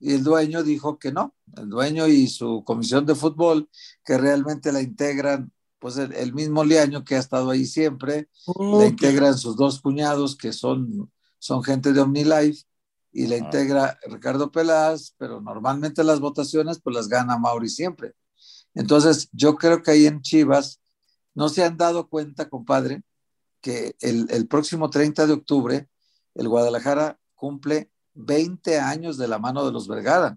Y 0.00 0.14
el, 0.14 0.24
dueño, 0.24 0.62
dijo 0.62 0.98
que 0.98 1.12
no. 1.12 1.34
El 1.56 1.68
dueño 1.68 2.08
y 2.08 2.26
su 2.26 2.64
comisión 2.64 3.06
de 3.06 3.14
fútbol, 3.14 3.68
que 4.04 4.18
realmente 4.18 4.72
la 4.72 4.80
integran, 4.80 5.52
pues 5.78 5.96
el, 5.96 6.32
mismo 6.34 6.64
Liaño 6.64 7.04
que 7.04 7.16
ha 7.16 7.18
estado 7.18 7.50
ahí 7.50 7.66
siempre, 7.66 8.28
la 8.58 8.86
integran 8.86 9.38
sus 9.38 9.56
dos 9.56 9.80
cuñados 9.80 10.36
que 10.36 10.52
son, 10.52 11.10
son 11.38 11.62
gente 11.62 11.92
de 11.92 12.00
OmniLife 12.00 12.64
y 13.12 13.26
la 13.26 13.36
integra 13.36 13.98
Ricardo 14.06 14.50
Peláez, 14.50 15.14
pero 15.18 15.40
normalmente 15.40 16.02
las 16.02 16.18
votaciones 16.18 16.80
pues 16.82 16.96
las 16.96 17.08
gana 17.08 17.38
Mauri 17.38 17.68
siempre. 17.68 18.14
Entonces 18.74 19.28
yo 19.32 19.54
creo 19.56 19.82
que 19.82 19.90
ahí 19.90 20.06
en 20.06 20.22
Chivas 20.22 20.81
no 21.34 21.48
se 21.48 21.64
han 21.64 21.76
dado 21.76 22.08
cuenta, 22.08 22.48
compadre, 22.48 23.02
que 23.60 23.94
el, 24.00 24.46
próximo 24.48 24.90
30 24.90 25.26
de 25.26 25.32
octubre 25.32 25.88
el 26.34 26.48
Guadalajara 26.48 27.18
cumple 27.34 27.90
20 28.14 28.78
años 28.78 29.16
de 29.16 29.28
la 29.28 29.38
mano 29.38 29.64
de 29.64 29.72
los 29.72 29.88
Vergara. 29.88 30.36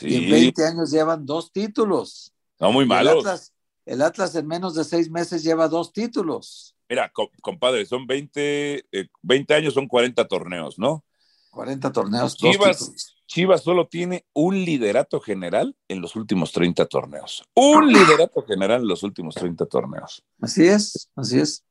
Y 0.00 0.16
en 0.16 0.30
20 0.30 0.64
años 0.64 0.90
llevan 0.90 1.26
dos 1.26 1.52
títulos. 1.52 2.32
No, 2.60 2.72
muy 2.72 2.86
malos. 2.86 3.52
El 3.84 4.00
Atlas, 4.02 4.34
en 4.36 4.46
menos 4.46 4.74
de 4.74 4.84
seis 4.84 5.10
meses 5.10 5.42
lleva 5.42 5.66
dos 5.66 5.92
títulos. 5.92 6.76
mira, 6.88 7.12
compadre, 7.40 7.84
son 7.84 8.06
20, 8.06 8.86
20 9.22 9.52
eh, 9.52 9.56
años, 9.56 9.74
son 9.74 9.88
40 9.88 10.28
torneos, 10.28 10.78
¿no? 10.78 11.04
40 11.52 11.92
torneos. 11.92 12.36
Chivas, 12.36 13.14
Chivas 13.26 13.62
solo 13.62 13.86
tiene 13.86 14.26
un 14.32 14.56
liderato 14.56 15.20
general 15.20 15.76
en 15.86 16.00
los 16.00 16.16
últimos 16.16 16.50
30 16.50 16.86
torneos. 16.86 17.44
Un 17.54 17.92
liderato 17.92 18.42
general 18.42 18.80
en 18.82 18.88
los 18.88 19.02
últimos 19.02 19.34
30 19.34 19.66
torneos. 19.66 20.24
Así 20.40 20.66
es, 20.66 21.10
así 21.14 21.38
es. 21.38 21.64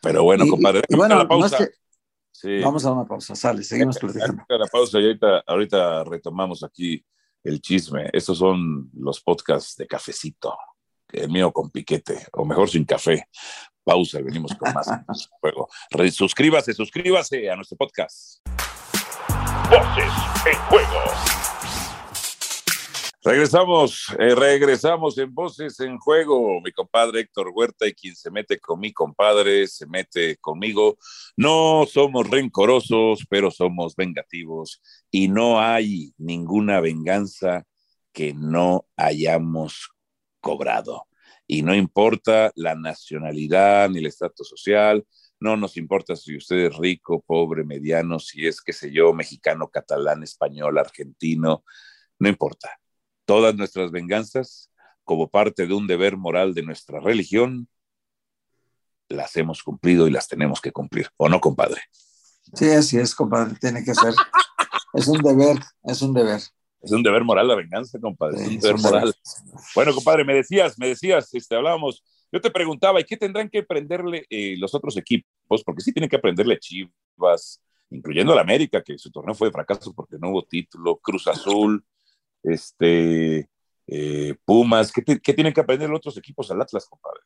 Pero 0.00 0.22
bueno, 0.22 0.46
compadre, 0.48 0.82
bueno, 0.90 1.16
la 1.16 1.28
pausa. 1.28 1.68
Vamos 2.62 2.84
a 2.84 2.92
una 2.92 3.06
pausa, 3.06 3.34
sale, 3.34 3.62
seguimos 3.62 3.98
platicando. 3.98 4.44
la 4.48 4.66
pausa 4.66 5.00
y 5.00 5.06
ahorita, 5.06 5.44
ahorita 5.46 6.04
retomamos 6.04 6.62
aquí 6.62 7.04
el 7.42 7.60
chisme. 7.60 8.10
Estos 8.12 8.38
son 8.38 8.90
los 8.94 9.20
podcasts 9.20 9.76
de 9.76 9.86
cafecito. 9.86 10.56
El 11.10 11.30
mío 11.30 11.52
con 11.52 11.70
piquete, 11.70 12.26
o 12.32 12.44
mejor 12.44 12.68
sin 12.68 12.84
café. 12.84 13.28
Pausa 13.82 14.20
y 14.20 14.22
venimos 14.22 14.52
con 14.54 14.72
más 14.72 14.86
juego. 15.40 15.68
Suscríbase, 16.12 16.72
suscríbase 16.72 17.50
a 17.50 17.56
nuestro 17.56 17.76
podcast. 17.76 18.40
Voces 19.70 20.12
en 20.46 20.58
juego. 20.68 21.00
Regresamos, 23.24 24.06
eh, 24.18 24.34
regresamos 24.34 25.16
en 25.16 25.34
Voces 25.34 25.80
en 25.80 25.98
Juego. 25.98 26.60
Mi 26.60 26.70
compadre 26.72 27.20
Héctor 27.20 27.50
Huerta 27.54 27.86
y 27.86 27.94
quien 27.94 28.14
se 28.14 28.30
mete 28.30 28.60
con 28.60 28.78
mi 28.78 28.92
compadre 28.92 29.66
se 29.66 29.86
mete 29.86 30.36
conmigo. 30.36 30.98
No 31.34 31.86
somos 31.90 32.28
rencorosos, 32.28 33.24
pero 33.30 33.50
somos 33.50 33.96
vengativos 33.96 34.82
y 35.10 35.28
no 35.28 35.58
hay 35.58 36.12
ninguna 36.18 36.80
venganza 36.80 37.64
que 38.12 38.34
no 38.34 38.86
hayamos 38.96 39.88
cobrado. 40.40 41.06
Y 41.46 41.62
no 41.62 41.74
importa 41.74 42.52
la 42.56 42.74
nacionalidad 42.74 43.88
ni 43.88 44.00
el 44.00 44.06
estatus 44.06 44.48
social, 44.48 45.04
no 45.40 45.56
nos 45.56 45.76
importa 45.76 46.16
si 46.16 46.36
usted 46.36 46.56
es 46.56 46.76
rico, 46.76 47.22
pobre, 47.26 47.64
mediano, 47.64 48.18
si 48.18 48.46
es, 48.46 48.60
qué 48.60 48.72
sé 48.72 48.90
yo, 48.90 49.12
mexicano, 49.12 49.68
catalán, 49.68 50.22
español, 50.22 50.78
argentino, 50.78 51.64
no 52.18 52.28
importa 52.28 52.70
Todas 53.26 53.54
nuestras 53.54 53.90
venganzas, 53.90 54.70
como 55.02 55.30
parte 55.30 55.66
de 55.66 55.74
un 55.74 55.86
deber 55.86 56.16
moral 56.16 56.54
de 56.54 56.62
nuestra 56.62 57.00
religión, 57.00 57.68
las 59.08 59.36
hemos 59.36 59.62
cumplido 59.62 60.06
y 60.06 60.10
las 60.10 60.28
tenemos 60.28 60.60
que 60.60 60.72
cumplir. 60.72 61.08
¿O 61.16 61.28
no, 61.28 61.40
compadre? 61.40 61.80
Sí, 62.52 62.68
así 62.70 62.98
es, 62.98 63.14
compadre. 63.14 63.54
Tiene 63.60 63.84
que 63.84 63.94
ser. 63.94 64.14
es 64.92 65.08
un 65.08 65.22
deber, 65.22 65.58
es 65.84 66.02
un 66.02 66.12
deber. 66.12 66.40
Es 66.82 66.92
un 66.92 67.02
deber 67.02 67.24
moral 67.24 67.48
la 67.48 67.54
venganza, 67.54 67.98
compadre. 67.98 68.42
es 68.42 68.48
un 68.48 68.58
deber 68.58 68.78
moral. 68.78 69.14
Bueno, 69.74 69.94
compadre, 69.94 70.24
me 70.24 70.34
decías, 70.34 70.78
me 70.78 70.88
decías, 70.88 71.32
este, 71.32 71.56
hablábamos. 71.56 72.04
Yo 72.34 72.40
te 72.40 72.50
preguntaba, 72.50 73.00
¿y 73.00 73.04
qué 73.04 73.16
tendrán 73.16 73.48
que 73.48 73.60
aprenderle 73.60 74.26
eh, 74.28 74.56
los 74.58 74.74
otros 74.74 74.96
equipos? 74.96 75.62
Porque 75.62 75.82
sí 75.82 75.92
tienen 75.92 76.10
que 76.10 76.16
aprenderle 76.16 76.58
Chivas, 76.58 77.62
incluyendo 77.90 78.34
la 78.34 78.40
América, 78.40 78.82
que 78.82 78.98
su 78.98 79.12
torneo 79.12 79.36
fue 79.36 79.46
de 79.46 79.52
fracaso 79.52 79.94
porque 79.94 80.16
no 80.18 80.30
hubo 80.30 80.42
título, 80.42 80.96
Cruz 80.96 81.28
Azul, 81.28 81.84
este, 82.42 83.48
eh, 83.86 84.34
Pumas, 84.44 84.90
¿qué, 84.90 85.32
tienen 85.32 85.52
que 85.52 85.60
aprender 85.60 85.88
los 85.88 85.98
otros 85.98 86.16
equipos 86.16 86.50
al 86.50 86.60
Atlas, 86.60 86.88
compadre? 86.88 87.20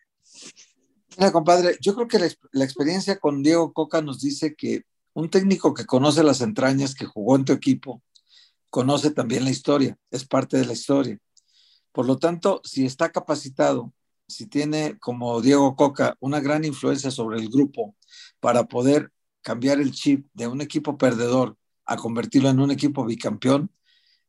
Mira, 1.17 1.33
compadre, 1.33 1.79
yo 1.81 1.95
creo 1.95 2.07
que 2.07 2.19
la, 2.53 2.65
experiencia 2.65 3.19
con 3.19 3.43
Diego 3.43 3.73
Coca 3.73 4.03
nos 4.03 4.21
dice 4.21 4.55
que 4.55 4.83
un 5.15 5.31
técnico 5.31 5.73
que 5.73 5.87
conoce 5.87 6.23
las 6.23 6.43
entrañas, 6.43 6.95
que 6.95 7.07
jugó 7.07 7.37
en 7.37 7.47
tu 7.47 7.55
equipo, 7.55 8.03
conoce 8.69 9.11
también 9.13 9.45
la 9.45 9.51
historia, 9.51 9.97
es 10.11 10.27
parte 10.27 10.59
de 10.59 10.67
la 10.67 10.75
historia. 10.75 11.19
Por 11.93 12.05
lo 12.05 12.19
tanto, 12.19 12.61
si 12.63 12.85
está 12.85 13.11
capacitado, 13.11 13.95
si 14.29 14.47
tiene 14.47 14.99
como 14.99 15.41
Diego 15.41 15.75
Coca 15.75 16.17
una 16.21 16.41
gran 16.41 16.65
influencia 16.65 17.11
sobre 17.11 17.39
el 17.39 17.49
grupo 17.49 17.97
para 18.41 18.65
poder 18.65 19.11
cambiar 19.43 19.81
el 19.81 19.93
chip 19.93 20.27
de 20.35 20.47
un 20.47 20.61
equipo 20.61 20.99
perdedor 20.99 21.57
a 21.87 21.97
convertirlo 21.97 22.51
en 22.51 22.61
un 22.61 22.71
equipo 22.71 23.07
bicampeón, 23.07 23.71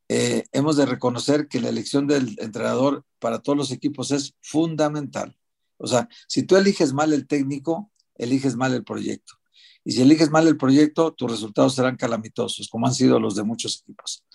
eh, 0.07 0.45
hemos 0.53 0.77
de 0.77 0.85
reconocer 0.85 1.47
que 1.47 1.59
la 1.59 1.69
elección 1.69 2.07
del 2.07 2.35
entrenador 2.39 3.05
para 3.19 3.39
todos 3.39 3.57
los 3.57 3.71
equipos 3.71 4.11
es 4.11 4.35
fundamental. 4.41 5.37
O 5.77 5.87
sea, 5.87 6.07
si 6.27 6.43
tú 6.43 6.55
eliges 6.55 6.93
mal 6.93 7.13
el 7.13 7.27
técnico, 7.27 7.91
eliges 8.15 8.55
mal 8.55 8.73
el 8.73 8.83
proyecto. 8.83 9.33
Y 9.83 9.91
si 9.91 10.01
eliges 10.01 10.29
mal 10.29 10.47
el 10.47 10.57
proyecto, 10.57 11.13
tus 11.13 11.29
resultados 11.29 11.75
serán 11.75 11.95
calamitosos, 11.95 12.69
como 12.69 12.87
han 12.87 12.93
sido 12.93 13.19
los 13.19 13.35
de 13.35 13.43
muchos 13.43 13.81
equipos. 13.81 14.25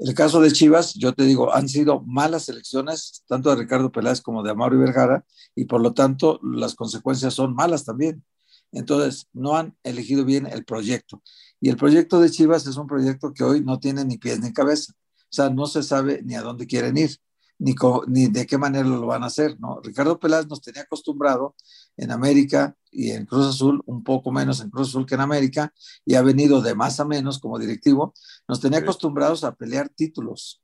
El 0.00 0.14
caso 0.14 0.40
de 0.40 0.50
Chivas, 0.50 0.94
yo 0.94 1.12
te 1.12 1.24
digo, 1.24 1.52
han 1.52 1.68
sido 1.68 2.00
malas 2.00 2.48
elecciones, 2.48 3.22
tanto 3.28 3.50
de 3.50 3.56
Ricardo 3.56 3.92
Peláez 3.92 4.22
como 4.22 4.42
de 4.42 4.50
Amaro 4.50 4.74
y 4.74 4.78
Vergara, 4.78 5.26
y 5.54 5.66
por 5.66 5.82
lo 5.82 5.92
tanto 5.92 6.40
las 6.42 6.74
consecuencias 6.74 7.34
son 7.34 7.54
malas 7.54 7.84
también. 7.84 8.24
Entonces, 8.72 9.28
no 9.34 9.56
han 9.56 9.76
elegido 9.82 10.24
bien 10.24 10.46
el 10.46 10.64
proyecto. 10.64 11.22
Y 11.60 11.68
el 11.68 11.76
proyecto 11.76 12.18
de 12.18 12.30
Chivas 12.30 12.66
es 12.66 12.76
un 12.78 12.86
proyecto 12.86 13.34
que 13.34 13.44
hoy 13.44 13.62
no 13.62 13.78
tiene 13.78 14.06
ni 14.06 14.16
pies 14.16 14.40
ni 14.40 14.54
cabeza. 14.54 14.94
O 14.94 15.32
sea, 15.32 15.50
no 15.50 15.66
se 15.66 15.82
sabe 15.82 16.22
ni 16.24 16.34
a 16.34 16.40
dónde 16.40 16.66
quieren 16.66 16.96
ir, 16.96 17.18
ni, 17.60 17.74
ni 18.08 18.26
de 18.26 18.46
qué 18.46 18.58
manera 18.58 18.88
lo 18.88 19.06
van 19.06 19.22
a 19.22 19.26
hacer, 19.26 19.60
¿no? 19.60 19.80
Ricardo 19.82 20.18
Peláez 20.18 20.46
nos 20.48 20.62
tenía 20.62 20.82
acostumbrado 20.82 21.54
en 21.96 22.10
América 22.10 22.74
y 22.90 23.10
en 23.10 23.26
Cruz 23.26 23.46
Azul, 23.46 23.82
un 23.84 24.02
poco 24.02 24.32
menos 24.32 24.60
en 24.60 24.70
Cruz 24.70 24.88
Azul 24.88 25.06
que 25.06 25.14
en 25.14 25.20
América, 25.20 25.72
y 26.04 26.14
ha 26.14 26.22
venido 26.22 26.62
de 26.62 26.74
más 26.74 26.98
a 27.00 27.04
menos 27.04 27.38
como 27.38 27.58
directivo, 27.58 28.14
nos 28.48 28.60
tenía 28.60 28.78
acostumbrados 28.78 29.44
a 29.44 29.54
pelear 29.54 29.90
títulos. 29.90 30.62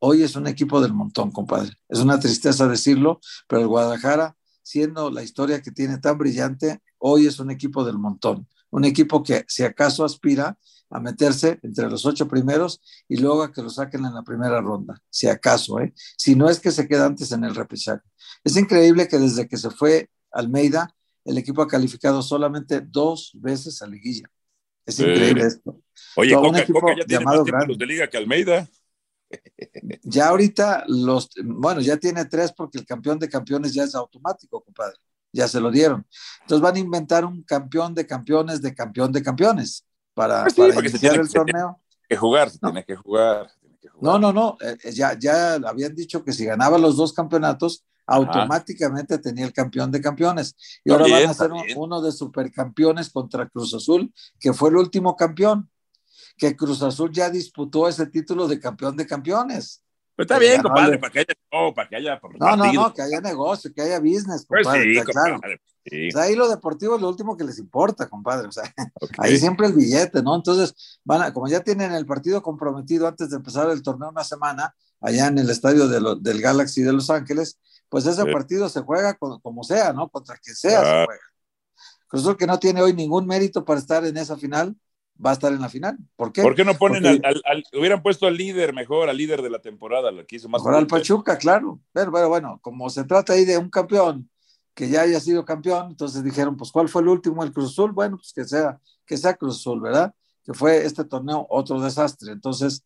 Hoy 0.00 0.24
es 0.24 0.34
un 0.34 0.48
equipo 0.48 0.80
del 0.80 0.92
montón, 0.92 1.30
compadre. 1.30 1.78
Es 1.88 2.00
una 2.00 2.18
tristeza 2.18 2.66
decirlo, 2.66 3.20
pero 3.46 3.62
el 3.62 3.68
Guadalajara, 3.68 4.36
siendo 4.62 5.10
la 5.10 5.22
historia 5.22 5.62
que 5.62 5.70
tiene 5.70 5.98
tan 5.98 6.18
brillante, 6.18 6.82
hoy 6.98 7.28
es 7.28 7.38
un 7.38 7.52
equipo 7.52 7.84
del 7.84 7.98
montón. 7.98 8.48
Un 8.70 8.84
equipo 8.84 9.22
que 9.22 9.44
si 9.46 9.62
acaso 9.62 10.04
aspira 10.04 10.58
a 10.92 11.00
meterse 11.00 11.58
entre 11.62 11.88
los 11.88 12.04
ocho 12.04 12.28
primeros 12.28 12.80
y 13.08 13.16
luego 13.16 13.42
a 13.42 13.52
que 13.52 13.62
lo 13.62 13.70
saquen 13.70 14.04
en 14.04 14.14
la 14.14 14.22
primera 14.22 14.60
ronda, 14.60 15.00
si 15.08 15.26
acaso, 15.26 15.80
¿eh? 15.80 15.92
Si 16.16 16.36
no 16.36 16.48
es 16.48 16.60
que 16.60 16.70
se 16.70 16.86
queda 16.86 17.06
antes 17.06 17.32
en 17.32 17.44
el 17.44 17.54
repechaje. 17.54 18.02
Es 18.44 18.56
increíble 18.56 19.08
que 19.08 19.18
desde 19.18 19.48
que 19.48 19.56
se 19.56 19.70
fue 19.70 20.10
Almeida, 20.30 20.94
el 21.24 21.38
equipo 21.38 21.62
ha 21.62 21.68
calificado 21.68 22.20
solamente 22.22 22.80
dos 22.80 23.32
veces 23.34 23.80
a 23.80 23.86
liguilla. 23.86 24.28
Es 24.84 24.98
increíble 24.98 25.46
esto. 25.46 25.80
Oye, 26.16 26.34
Coca, 26.34 26.66
Coca, 26.66 26.96
ya 26.98 27.04
tiene 27.06 27.24
más 27.24 27.44
títulos 27.44 27.78
de 27.78 27.86
liga 27.86 28.08
que 28.08 28.18
Almeida. 28.18 28.68
Ya 30.02 30.28
ahorita 30.28 30.84
los, 30.88 31.30
bueno, 31.42 31.80
ya 31.80 31.96
tiene 31.96 32.26
tres 32.26 32.52
porque 32.52 32.78
el 32.78 32.84
campeón 32.84 33.18
de 33.18 33.28
campeones 33.28 33.72
ya 33.72 33.84
es 33.84 33.94
automático, 33.94 34.60
compadre. 34.62 34.96
Ya 35.32 35.48
se 35.48 35.60
lo 35.60 35.70
dieron. 35.70 36.06
Entonces 36.42 36.60
van 36.60 36.76
a 36.76 36.78
inventar 36.78 37.24
un 37.24 37.42
campeón 37.44 37.94
de 37.94 38.06
campeones 38.06 38.60
de 38.60 38.74
campeón 38.74 39.10
de 39.12 39.22
campeones 39.22 39.86
para, 40.14 40.44
pues 40.54 40.76
iniciar 40.76 41.20
el 41.20 41.30
torneo. 41.30 41.80
Que 42.08 42.16
jugar, 42.16 42.50
no. 42.60 42.70
tiene 42.70 42.84
que 42.84 42.96
jugar. 42.96 43.50
No, 44.00 44.18
no, 44.18 44.32
no. 44.32 44.56
Eh, 44.60 44.92
ya, 44.92 45.18
ya 45.18 45.54
habían 45.54 45.94
dicho 45.94 46.24
que 46.24 46.32
si 46.32 46.44
ganaba 46.44 46.78
los 46.78 46.96
dos 46.96 47.12
campeonatos, 47.12 47.84
automáticamente 48.06 49.18
tenía 49.18 49.46
el 49.46 49.52
campeón 49.52 49.90
de 49.90 50.00
campeones. 50.00 50.56
Y 50.84 50.90
ahora 50.90 51.06
van 51.08 51.26
a 51.26 51.30
hacer 51.30 51.50
uno 51.76 52.02
de 52.02 52.12
supercampeones 52.12 53.10
contra 53.10 53.48
Cruz 53.48 53.74
Azul, 53.74 54.12
que 54.38 54.52
fue 54.52 54.70
el 54.70 54.76
último 54.76 55.16
campeón. 55.16 55.70
Que 56.36 56.56
Cruz 56.56 56.82
Azul 56.82 57.12
ya 57.12 57.30
disputó 57.30 57.88
ese 57.88 58.06
título 58.06 58.48
de 58.48 58.58
campeón 58.58 58.96
de 58.96 59.06
campeones. 59.06 59.82
Pues 60.14 60.26
está 60.26 60.38
bien, 60.38 60.60
compadre, 60.60 60.98
para 60.98 61.10
que 61.10 61.20
haya, 61.20 61.34
para 61.74 61.88
que 61.88 61.96
haya 61.96 62.20
No, 62.38 62.56
no, 62.56 62.72
no, 62.72 62.94
que 62.94 63.02
haya 63.02 63.20
negocio, 63.20 63.72
que 63.74 63.82
haya 63.82 63.98
business, 63.98 64.44
pues 64.46 64.64
compadre. 64.64 64.94
Pues 64.94 65.06
sí, 65.06 66.08
claro. 66.10 66.20
ahí 66.20 66.36
lo 66.36 66.48
deportivo 66.48 66.96
es 66.96 67.02
lo 67.02 67.08
último 67.08 67.36
que 67.36 67.44
les 67.44 67.58
importa, 67.58 68.08
compadre. 68.08 68.48
O 68.48 68.52
sea, 68.52 68.64
ahí 69.18 69.38
siempre 69.38 69.66
el 69.66 69.72
billete, 69.72 70.22
¿no? 70.22 70.36
Entonces, 70.36 71.00
van 71.02 71.22
a, 71.22 71.32
como 71.32 71.48
ya 71.48 71.60
tienen 71.60 71.92
el 71.92 72.04
partido 72.04 72.42
comprometido 72.42 73.08
antes 73.08 73.30
de 73.30 73.36
empezar 73.36 73.70
el 73.70 73.82
torneo 73.82 74.10
una 74.10 74.24
semana, 74.24 74.74
allá 75.00 75.28
en 75.28 75.38
el 75.38 75.48
estadio 75.48 75.88
de 75.88 76.18
del 76.20 76.40
Galaxy 76.40 76.82
de 76.82 76.92
Los 76.92 77.08
Ángeles, 77.08 77.58
pues 77.88 78.06
ese 78.06 78.24
partido 78.26 78.68
se 78.68 78.80
juega 78.82 79.14
como 79.18 79.64
sea, 79.64 79.92
¿no? 79.92 80.08
Contra 80.08 80.36
quien 80.36 80.56
sea 80.56 80.80
se 80.80 81.04
juega. 81.06 81.20
Cruz 82.06 82.36
que 82.36 82.46
no 82.46 82.58
tiene 82.58 82.82
hoy 82.82 82.92
ningún 82.92 83.26
mérito 83.26 83.64
para 83.64 83.80
estar 83.80 84.04
en 84.04 84.16
esa 84.18 84.36
final, 84.36 84.76
va 85.24 85.30
a 85.30 85.32
estar 85.34 85.52
en 85.52 85.60
la 85.60 85.68
final. 85.68 85.98
¿Por 86.16 86.32
qué? 86.32 86.42
¿Por 86.42 86.54
qué 86.54 86.64
no 86.64 86.74
ponen 86.74 87.06
al, 87.06 87.64
hubieran 87.72 88.02
puesto 88.02 88.26
al 88.26 88.36
líder 88.36 88.72
mejor, 88.72 89.08
al 89.08 89.16
líder 89.16 89.42
de 89.42 89.50
la 89.50 89.60
temporada, 89.60 90.10
lo 90.10 90.26
que 90.26 90.36
hizo 90.36 90.48
más. 90.48 90.62
Mejor 90.62 90.74
al 90.74 90.86
Pachuca, 90.86 91.38
claro. 91.38 91.80
Pero, 91.92 92.12
pero, 92.12 92.28
bueno, 92.28 92.58
como 92.62 92.90
se 92.90 93.04
trata 93.04 93.34
ahí 93.34 93.44
de 93.44 93.58
un 93.58 93.70
campeón 93.70 94.28
que 94.74 94.88
ya 94.88 95.02
haya 95.02 95.20
sido 95.20 95.44
campeón, 95.44 95.88
entonces 95.90 96.24
dijeron, 96.24 96.56
pues, 96.56 96.72
¿cuál 96.72 96.88
fue 96.88 97.02
el 97.02 97.08
último? 97.08 97.42
El 97.42 97.52
Cruz 97.52 97.72
Azul. 97.72 97.92
Bueno, 97.92 98.16
pues 98.16 98.32
que 98.32 98.44
sea, 98.44 98.80
que 99.04 99.16
sea 99.16 99.34
Cruz 99.34 99.58
Azul, 99.58 99.80
¿verdad? 99.80 100.14
Que 100.44 100.54
fue 100.54 100.84
este 100.84 101.04
torneo 101.04 101.46
otro 101.50 101.80
desastre. 101.80 102.32
Entonces, 102.32 102.82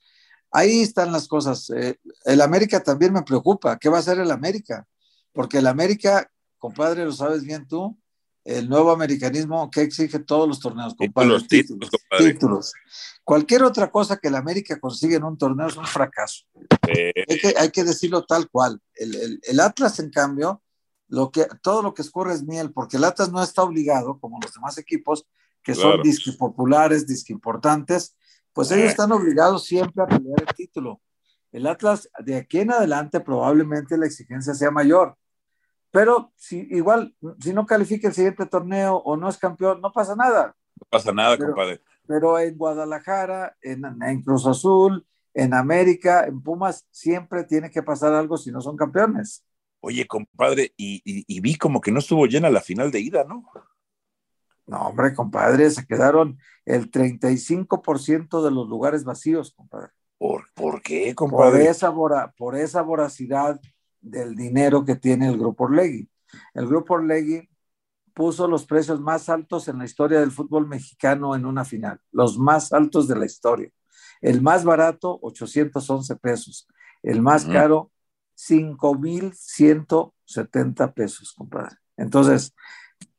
ahí 0.51 0.83
están 0.83 1.13
las 1.13 1.29
cosas. 1.29 1.71
Eh, 1.71 1.99
el 2.25 2.41
América 2.41 2.83
también 2.83 3.13
me 3.13 3.23
preocupa. 3.23 3.79
¿Qué 3.79 3.89
va 3.89 3.99
a 3.99 4.01
hacer 4.01 4.19
el 4.19 4.31
América? 4.31 4.87
Porque 5.33 5.59
el 5.59 5.67
América, 5.67 6.31
compadre, 6.59 7.05
lo 7.05 7.13
sabes 7.13 7.45
bien 7.45 7.69
tú, 7.69 7.97
el 8.47 8.69
nuevo 8.69 8.93
americanismo 8.93 9.69
que 9.71 9.83
exige 9.83 10.21
todos 10.21 10.49
los 10.49 10.61
torneos, 10.61 10.95
compadre. 10.95 11.29
Los 11.29 11.49
títulos, 11.49 11.91
títulos, 12.17 12.73
Cualquier 13.25 13.65
otra 13.65 13.91
cosa 13.91 14.19
que 14.19 14.29
el 14.29 14.37
América 14.37 14.79
consigue 14.79 15.17
en 15.17 15.25
un 15.25 15.37
torneo 15.37 15.67
es 15.67 15.77
un 15.77 15.85
fracaso. 15.85 16.45
Hay, 17.59 17.71
que, 17.71 17.83
decirlo 17.83 18.25
tal 18.25 18.49
cual. 18.49 18.81
El, 18.95 19.61
Atlas, 19.61 19.99
en 19.99 20.11
cambio, 20.11 20.63
lo 21.09 21.33
que, 21.33 21.47
todo 21.61 21.83
lo 21.83 21.93
que 21.93 22.03
escurre 22.03 22.35
es 22.35 22.45
miel, 22.45 22.73
porque 22.73 22.99
el 22.99 23.05
Atlas 23.05 23.33
no 23.33 23.43
está 23.43 23.65
obligado, 23.65 24.21
como 24.21 24.39
los 24.41 24.55
demás 24.55 24.79
equipos, 24.79 25.27
que 25.65 25.75
son 25.75 26.01
disque 26.03 26.31
populares, 26.33 27.05
disque 27.05 27.33
importantes, 27.33 28.17
pues 28.53 28.71
ellos 28.71 28.91
están 28.91 29.11
obligados 29.11 29.65
siempre 29.65 30.05
a 30.05 30.07
pelear 30.07 30.45
el 30.47 30.55
título. 30.55 31.01
El 31.51 31.67
Atlas, 31.67 32.09
de 32.25 32.37
aquí 32.37 32.61
en 32.61 32.71
adelante, 32.71 33.19
probablemente 33.19 33.99
la 33.99 34.07
exigencia 34.07 34.55
sea 34.55 34.71
mayor. 34.71 35.17
Pero 35.97 36.31
si 36.37 36.59
igual, 36.73 37.17
si 37.41 37.55
no 37.55 37.65
califica 37.65 38.09
el 38.09 38.13
siguiente 38.13 38.45
torneo 38.45 38.97
o 38.97 39.17
no 39.17 39.31
es 39.31 39.39
campeón, 39.39 39.81
no 39.81 39.93
pasa 39.93 40.15
nada. 40.15 40.55
No 40.79 40.87
pasa 40.91 41.11
nada, 41.11 41.39
compadre. 41.39 41.81
Pero 42.07 42.39
en 42.39 42.55
Guadalajara, 42.55 43.57
en, 43.63 43.83
en 44.03 44.23
Cruz 44.23 44.47
Azul, 44.47 45.07
en 45.33 45.55
América, 45.55 46.27
en 46.27 46.43
Pumas, 46.43 46.87
siempre 46.91 47.45
tiene 47.45 47.71
que 47.71 47.83
pasar 47.83 48.13
algo 48.13 48.37
si 48.37 48.53
no 48.53 48.61
son 48.61 48.77
campeones. 48.77 49.43
Oye, 49.81 50.07
compadre, 50.07 50.75
y, 50.77 51.41
vi 51.41 51.57
como 51.57 51.81
que 51.81 51.93
no 51.93 52.01
estuvo 52.01 52.27
llena 52.27 52.51
la 52.51 52.61
final 52.61 52.91
de 52.91 53.01
ida, 53.01 53.25
¿no? 53.25 53.51
No, 54.67 54.89
hombre, 54.89 55.15
compadre, 55.15 55.71
se 55.71 55.87
quedaron 55.87 56.39
el 56.67 56.91
35% 56.91 58.45
de 58.45 58.51
los 58.51 58.69
lugares 58.69 59.03
vacíos, 59.03 59.55
compadre. 59.57 59.93
¿Por, 60.19 60.45
¿por 60.53 60.83
qué, 60.83 61.15
compadre? 61.15 61.53
Por 61.53 61.61
esa, 61.71 61.95
por 62.37 62.55
esa 62.55 62.83
voracidad 62.83 63.59
del 64.01 64.35
dinero 64.35 64.85
que 64.85 64.97
tiene 64.97 65.29
el 65.29 65.39
Grupo 65.39 65.65
Orlegui. 65.65 66.09
El 66.55 66.67
Grupo 66.67 66.95
Orlegui 66.95 67.49
puso 68.15 68.49
los 68.49 68.65
precios 68.65 69.01
más 69.01 69.29
altos 69.29 69.69
en 69.69 69.79
la 69.79 69.85
historia 69.85 70.21
del 70.21 70.33
fútbol 70.33 70.67
mexicano 70.67 71.35
en 71.35 71.45
una 71.45 71.65
final, 71.65 72.01
los 72.13 72.39
más 72.39 72.73
altos 72.73 73.09
de 73.09 73.17
la 73.17 73.27
historia. 73.27 73.71
El 74.23 74.41
más 74.41 74.65
barato, 74.65 75.19
811 75.21 76.17
pesos. 76.17 76.67
El 77.03 77.21
más 77.21 77.45
caro, 77.45 77.93
5,170 78.35 80.95
pesos, 80.95 81.35
compadre. 81.37 81.77
Entonces, 81.97 82.55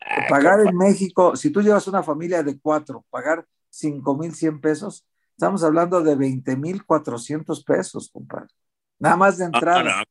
ah, 0.02 0.26
pagar 0.30 0.62
en 0.62 0.76
México, 0.76 1.36
si 1.36 1.52
tú 1.52 1.62
llevas 1.62 1.88
una 1.88 2.02
familia 2.04 2.44
de 2.44 2.60
cuatro, 2.60 3.06
pagar 3.10 3.48
5,100 3.70 4.62
pesos, 4.62 5.08
estamos 5.32 5.64
hablando 5.64 6.02
de 6.02 6.16
20,400 6.16 7.64
pesos, 7.64 8.10
compadre. 8.12 8.54
Nada 9.00 9.16
más 9.16 9.38
de 9.38 9.46
entrada. 9.46 10.04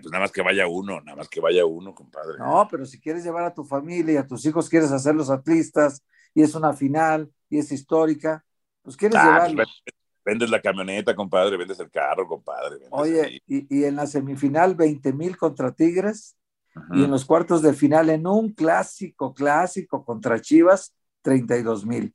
Pues 0.00 0.10
nada 0.10 0.24
más 0.24 0.32
que 0.32 0.42
vaya 0.42 0.66
uno, 0.66 1.00
nada 1.00 1.16
más 1.16 1.28
que 1.28 1.40
vaya 1.40 1.64
uno, 1.64 1.94
compadre. 1.94 2.38
No, 2.38 2.66
pero 2.70 2.86
si 2.86 3.00
quieres 3.00 3.24
llevar 3.24 3.44
a 3.44 3.54
tu 3.54 3.64
familia 3.64 4.14
y 4.14 4.16
a 4.16 4.26
tus 4.26 4.44
hijos, 4.46 4.68
quieres 4.68 4.92
hacerlos 4.92 5.30
atlistas, 5.30 6.02
y 6.34 6.42
es 6.42 6.54
una 6.54 6.72
final, 6.72 7.30
y 7.48 7.58
es 7.58 7.72
histórica, 7.72 8.44
pues 8.82 8.96
quieres 8.96 9.16
ah, 9.18 9.22
pues 9.22 9.52
llevarlos 9.52 9.82
vendes 10.26 10.50
la 10.50 10.60
camioneta, 10.60 11.14
compadre, 11.14 11.56
vendes 11.56 11.78
el 11.78 11.90
carro, 11.90 12.26
compadre. 12.26 12.78
Oye, 12.90 13.40
y, 13.46 13.84
en 13.84 13.94
la 13.94 14.06
semifinal 14.06 14.74
20 14.74 15.12
mil 15.12 15.36
contra 15.36 15.72
Tigres 15.72 16.36
y 16.92 17.04
en 17.04 17.10
los 17.10 17.24
cuartos 17.24 17.62
de 17.62 17.72
final 17.72 18.10
en 18.10 18.26
un 18.26 18.52
clásico, 18.52 19.32
clásico 19.32 20.04
contra 20.04 20.40
Chivas, 20.40 20.94
32 21.22 21.86
mil. 21.86 22.12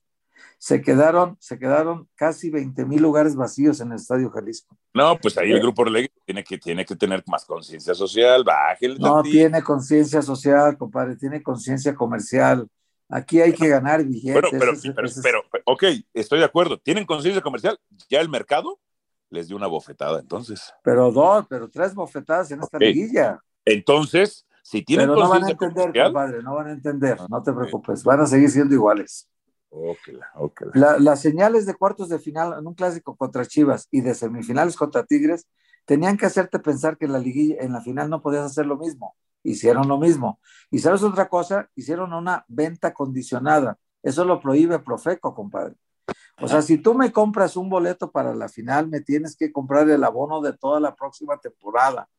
Se 0.57 0.81
quedaron, 0.81 1.37
se 1.39 1.57
quedaron 1.57 2.07
casi 2.15 2.51
20 2.51 2.85
mil 2.85 3.01
lugares 3.01 3.35
vacíos 3.35 3.79
en 3.79 3.91
el 3.91 3.95
Estadio 3.95 4.29
Jalisco. 4.29 4.77
No, 4.93 5.17
pues 5.17 5.37
ahí 5.37 5.49
el 5.49 5.57
eh. 5.57 5.61
grupo 5.61 5.81
Orlegui 5.81 6.09
tiene 6.31 6.43
que, 6.45 6.57
tiene 6.57 6.85
que 6.85 6.95
tener 6.95 7.23
más 7.27 7.43
conciencia 7.43 7.93
social, 7.93 8.43
bájale. 8.43 8.97
No 8.97 9.21
tiene 9.21 9.61
conciencia 9.61 10.21
social, 10.21 10.77
compadre, 10.77 11.17
tiene 11.17 11.43
conciencia 11.43 11.93
comercial. 11.93 12.67
Aquí 13.09 13.41
hay 13.41 13.51
que 13.51 13.67
ganar 13.67 14.03
billetes. 14.05 14.49
Pero, 14.51 14.73
pero, 14.95 15.11
pero, 15.21 15.63
ok, 15.65 15.83
estoy 16.13 16.39
de 16.39 16.45
acuerdo. 16.45 16.79
¿Tienen 16.79 17.05
conciencia 17.05 17.41
comercial? 17.41 17.77
Ya 18.09 18.21
el 18.21 18.29
mercado 18.29 18.79
les 19.29 19.49
dio 19.49 19.57
una 19.57 19.67
bofetada, 19.67 20.21
entonces. 20.21 20.73
Pero 20.83 21.11
dos, 21.11 21.45
pero 21.49 21.69
tres 21.69 21.93
bofetadas 21.93 22.49
en 22.51 22.61
esta 22.61 22.77
liguilla. 22.79 23.39
Entonces, 23.65 24.45
si 24.63 24.81
tienen 24.83 25.09
pero 25.09 25.19
no 25.19 25.29
van 25.29 25.43
a 25.43 25.49
entender, 25.49 26.03
compadre, 26.03 26.41
no 26.41 26.55
van 26.55 26.67
a 26.67 26.71
entender, 26.71 27.17
no 27.29 27.43
te 27.43 27.51
preocupes, 27.51 28.03
van 28.05 28.21
a 28.21 28.25
seguir 28.25 28.49
siendo 28.49 28.73
iguales. 28.73 29.27
Okay, 29.73 30.19
okay. 30.35 30.67
las 30.73 31.21
señales 31.21 31.65
de 31.65 31.73
cuartos 31.75 32.09
de 32.09 32.19
final 32.19 32.57
en 32.59 32.67
un 32.67 32.73
clásico 32.73 33.15
contra 33.15 33.45
Chivas 33.45 33.87
y 33.89 34.01
de 34.01 34.13
semifinales 34.13 34.75
contra 34.75 35.05
Tigres 35.05 35.47
tenían 35.91 36.15
que 36.15 36.25
hacerte 36.25 36.57
pensar 36.59 36.97
que 36.97 37.03
en 37.03 37.11
la 37.11 37.19
liguilla, 37.19 37.57
en 37.59 37.73
la 37.73 37.81
final 37.81 38.09
no 38.09 38.21
podías 38.21 38.45
hacer 38.45 38.65
lo 38.65 38.77
mismo 38.77 39.13
hicieron 39.43 39.87
lo 39.87 39.97
mismo. 39.97 40.39
Y 40.69 40.79
sabes 40.79 41.03
otra 41.03 41.27
cosa, 41.27 41.69
hicieron 41.75 42.13
una 42.13 42.45
venta 42.47 42.93
condicionada. 42.93 43.77
Eso 44.03 44.25
lo 44.25 44.39
prohíbe 44.39 44.79
Profeco, 44.79 45.33
compadre. 45.33 45.75
O 46.41 46.47
sea, 46.47 46.61
si 46.61 46.77
tú 46.77 46.93
me 46.93 47.11
compras 47.11 47.55
un 47.55 47.69
boleto 47.69 48.11
para 48.11 48.33
la 48.33 48.49
final, 48.49 48.87
me 48.87 49.01
tienes 49.01 49.35
que 49.35 49.51
comprar 49.51 49.89
el 49.89 50.03
abono 50.03 50.41
de 50.41 50.53
toda 50.53 50.79
la 50.79 50.95
próxima 50.95 51.37
temporada. 51.37 52.09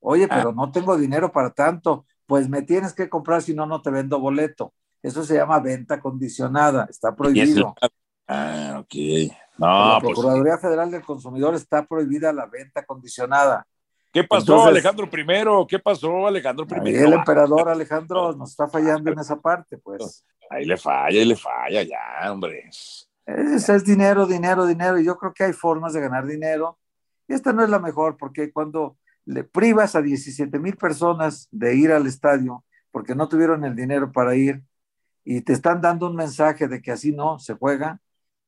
Oye, 0.00 0.28
pero 0.28 0.50
ah. 0.50 0.54
no 0.54 0.70
tengo 0.70 0.96
dinero 0.96 1.32
para 1.32 1.50
tanto. 1.50 2.04
Pues 2.26 2.48
me 2.48 2.62
tienes 2.62 2.92
que 2.92 3.08
comprar, 3.08 3.42
si 3.42 3.54
no, 3.54 3.66
no 3.66 3.80
te 3.80 3.90
vendo 3.90 4.20
boleto. 4.20 4.74
Eso 5.02 5.24
se 5.24 5.34
llama 5.34 5.58
venta 5.60 6.00
condicionada. 6.00 6.86
Está 6.88 7.14
prohibido. 7.14 7.74
Ah, 8.28 8.78
ok. 8.80 8.94
No, 9.66 9.94
la 9.94 10.00
pues 10.00 10.14
Procuraduría 10.14 10.58
Federal 10.58 10.90
del 10.90 11.02
Consumidor 11.02 11.54
está 11.54 11.84
prohibida 11.84 12.32
la 12.32 12.46
venta 12.46 12.84
condicionada. 12.84 13.66
¿Qué 14.12 14.24
pasó, 14.24 14.64
Alejandro 14.64 15.06
I? 15.06 15.66
¿Qué 15.66 15.78
pasó, 15.78 16.26
Alejandro 16.26 16.66
I? 16.84 16.94
el 16.94 17.12
emperador 17.14 17.68
Alejandro 17.68 18.32
nos 18.34 18.50
está 18.50 18.68
fallando 18.68 19.10
en 19.10 19.18
esa 19.18 19.40
parte, 19.40 19.78
pues. 19.78 20.24
Ahí 20.50 20.66
le 20.66 20.76
falla, 20.76 21.18
ahí 21.18 21.24
le 21.24 21.36
falla, 21.36 21.82
ya, 21.82 22.30
hombre. 22.30 22.68
Es, 23.24 23.68
es 23.68 23.84
dinero, 23.84 24.26
dinero, 24.26 24.66
dinero. 24.66 24.98
Y 24.98 25.04
yo 25.04 25.16
creo 25.16 25.32
que 25.32 25.44
hay 25.44 25.52
formas 25.52 25.94
de 25.94 26.00
ganar 26.00 26.26
dinero. 26.26 26.78
Y 27.26 27.32
esta 27.32 27.52
no 27.52 27.64
es 27.64 27.70
la 27.70 27.78
mejor, 27.78 28.18
porque 28.18 28.52
cuando 28.52 28.98
le 29.24 29.44
privas 29.44 29.94
a 29.94 30.02
17 30.02 30.58
mil 30.58 30.76
personas 30.76 31.48
de 31.50 31.74
ir 31.76 31.92
al 31.92 32.06
estadio 32.06 32.64
porque 32.90 33.14
no 33.14 33.28
tuvieron 33.28 33.64
el 33.64 33.74
dinero 33.74 34.12
para 34.12 34.36
ir 34.36 34.62
y 35.24 35.40
te 35.40 35.52
están 35.52 35.80
dando 35.80 36.06
un 36.06 36.16
mensaje 36.16 36.68
de 36.68 36.82
que 36.82 36.92
así 36.92 37.12
no 37.12 37.38
se 37.38 37.54
juega. 37.54 38.00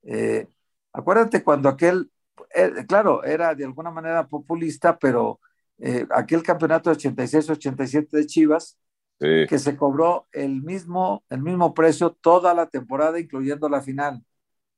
Eh, 0.03 0.47
acuérdate 0.95 1.43
cuando 1.43 1.69
aquel, 1.69 2.11
eh, 2.55 2.87
claro, 2.89 3.23
era 3.25 3.55
de 3.55 3.65
alguna 3.65 3.91
manera 3.91 4.27
populista, 4.27 4.99
pero 4.99 5.41
eh, 5.79 6.07
aquel 6.11 6.43
campeonato 6.43 6.89
de 6.89 6.97
86-87 6.97 8.09
de 8.11 8.27
Chivas, 8.27 8.79
que 9.19 9.59
se 9.59 9.77
cobró 9.77 10.27
el 10.33 10.63
mismo, 10.63 11.25
el 11.31 11.41
mismo 11.41 11.73
precio 11.73 12.11
toda 12.11 12.53
la 12.53 12.67
temporada, 12.67 13.19
incluyendo 13.19 13.69
la 13.71 13.81
final. 13.81 14.23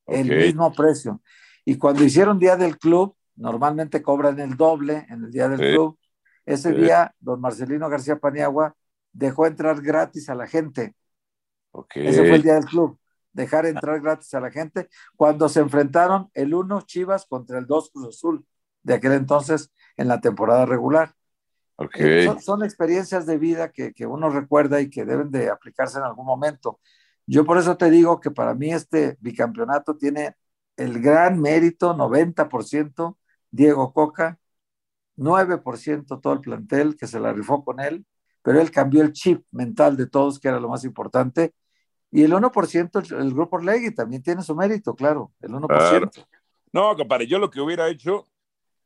El 0.06 0.28
mismo 0.28 0.72
precio. 0.72 1.20
Y 1.64 1.78
cuando 1.78 2.04
hicieron 2.04 2.38
Día 2.38 2.56
del 2.56 2.78
Club, 2.78 3.16
normalmente 3.34 4.02
cobran 4.02 4.38
el 4.38 4.56
doble 4.56 5.04
en 5.10 5.24
el 5.24 5.30
Día 5.32 5.48
del 5.48 5.74
Club. 5.74 5.98
Ese 6.44 6.72
día, 6.72 7.12
don 7.18 7.40
Marcelino 7.40 7.88
García 7.88 8.20
Paniagua 8.20 8.76
dejó 9.12 9.46
entrar 9.46 9.82
gratis 9.82 10.28
a 10.28 10.36
la 10.36 10.46
gente. 10.46 10.94
Ese 11.94 12.20
fue 12.20 12.36
el 12.36 12.42
Día 12.42 12.54
del 12.54 12.66
Club. 12.66 12.96
Dejar 13.36 13.66
entrar 13.66 14.00
gratis 14.00 14.32
a 14.32 14.40
la 14.40 14.50
gente 14.50 14.88
cuando 15.14 15.50
se 15.50 15.60
enfrentaron 15.60 16.30
el 16.32 16.54
1 16.54 16.80
Chivas 16.86 17.26
contra 17.26 17.58
el 17.58 17.66
2 17.66 17.90
Cruz 17.90 18.08
Azul 18.08 18.46
de 18.82 18.94
aquel 18.94 19.12
entonces 19.12 19.70
en 19.98 20.08
la 20.08 20.22
temporada 20.22 20.64
regular. 20.64 21.14
Okay. 21.76 22.26
Eh, 22.26 22.40
son, 22.40 22.64
experiencias 22.64 23.26
de 23.26 23.36
vida 23.36 23.70
que, 23.70 23.92
que, 23.92 24.06
uno 24.06 24.30
recuerda 24.30 24.80
y 24.80 24.88
que 24.88 25.04
deben 25.04 25.30
de 25.30 25.50
aplicarse 25.50 25.98
en 25.98 26.04
algún 26.04 26.24
momento. 26.24 26.80
Yo 27.26 27.44
por 27.44 27.58
eso 27.58 27.76
te 27.76 27.90
digo 27.90 28.20
que 28.20 28.30
para 28.30 28.54
mí 28.54 28.72
este 28.72 29.18
bicampeonato 29.20 29.98
tiene 29.98 30.34
el 30.78 31.02
gran 31.02 31.38
mérito, 31.38 31.94
90%, 31.94 33.18
Diego 33.50 33.92
Coca, 33.92 34.38
9% 35.18 36.20
todo 36.22 36.32
el 36.32 36.40
plantel 36.40 36.96
que 36.96 37.06
se 37.06 37.20
la 37.20 37.34
rifó 37.34 37.62
con 37.62 37.80
él, 37.80 38.06
pero 38.40 38.62
él 38.62 38.70
cambió 38.70 39.02
el 39.02 39.12
chip 39.12 39.44
mental 39.50 39.98
de 39.98 40.06
todos, 40.06 40.40
que 40.40 40.48
era 40.48 40.58
lo 40.58 40.70
más 40.70 40.84
importante, 40.84 41.52
y 42.10 42.22
el 42.22 42.32
1% 42.32 42.98
el, 42.98 43.20
el 43.20 43.34
grupo 43.34 43.56
Orlegui 43.56 43.94
también 43.94 44.22
tiene 44.22 44.42
su 44.42 44.54
mérito, 44.54 44.94
claro, 44.94 45.32
el 45.40 45.52
1%. 45.52 46.26
No, 46.72 46.96
compadre, 46.96 47.26
yo 47.26 47.38
lo 47.38 47.50
que 47.50 47.60
hubiera 47.60 47.88
hecho 47.88 48.26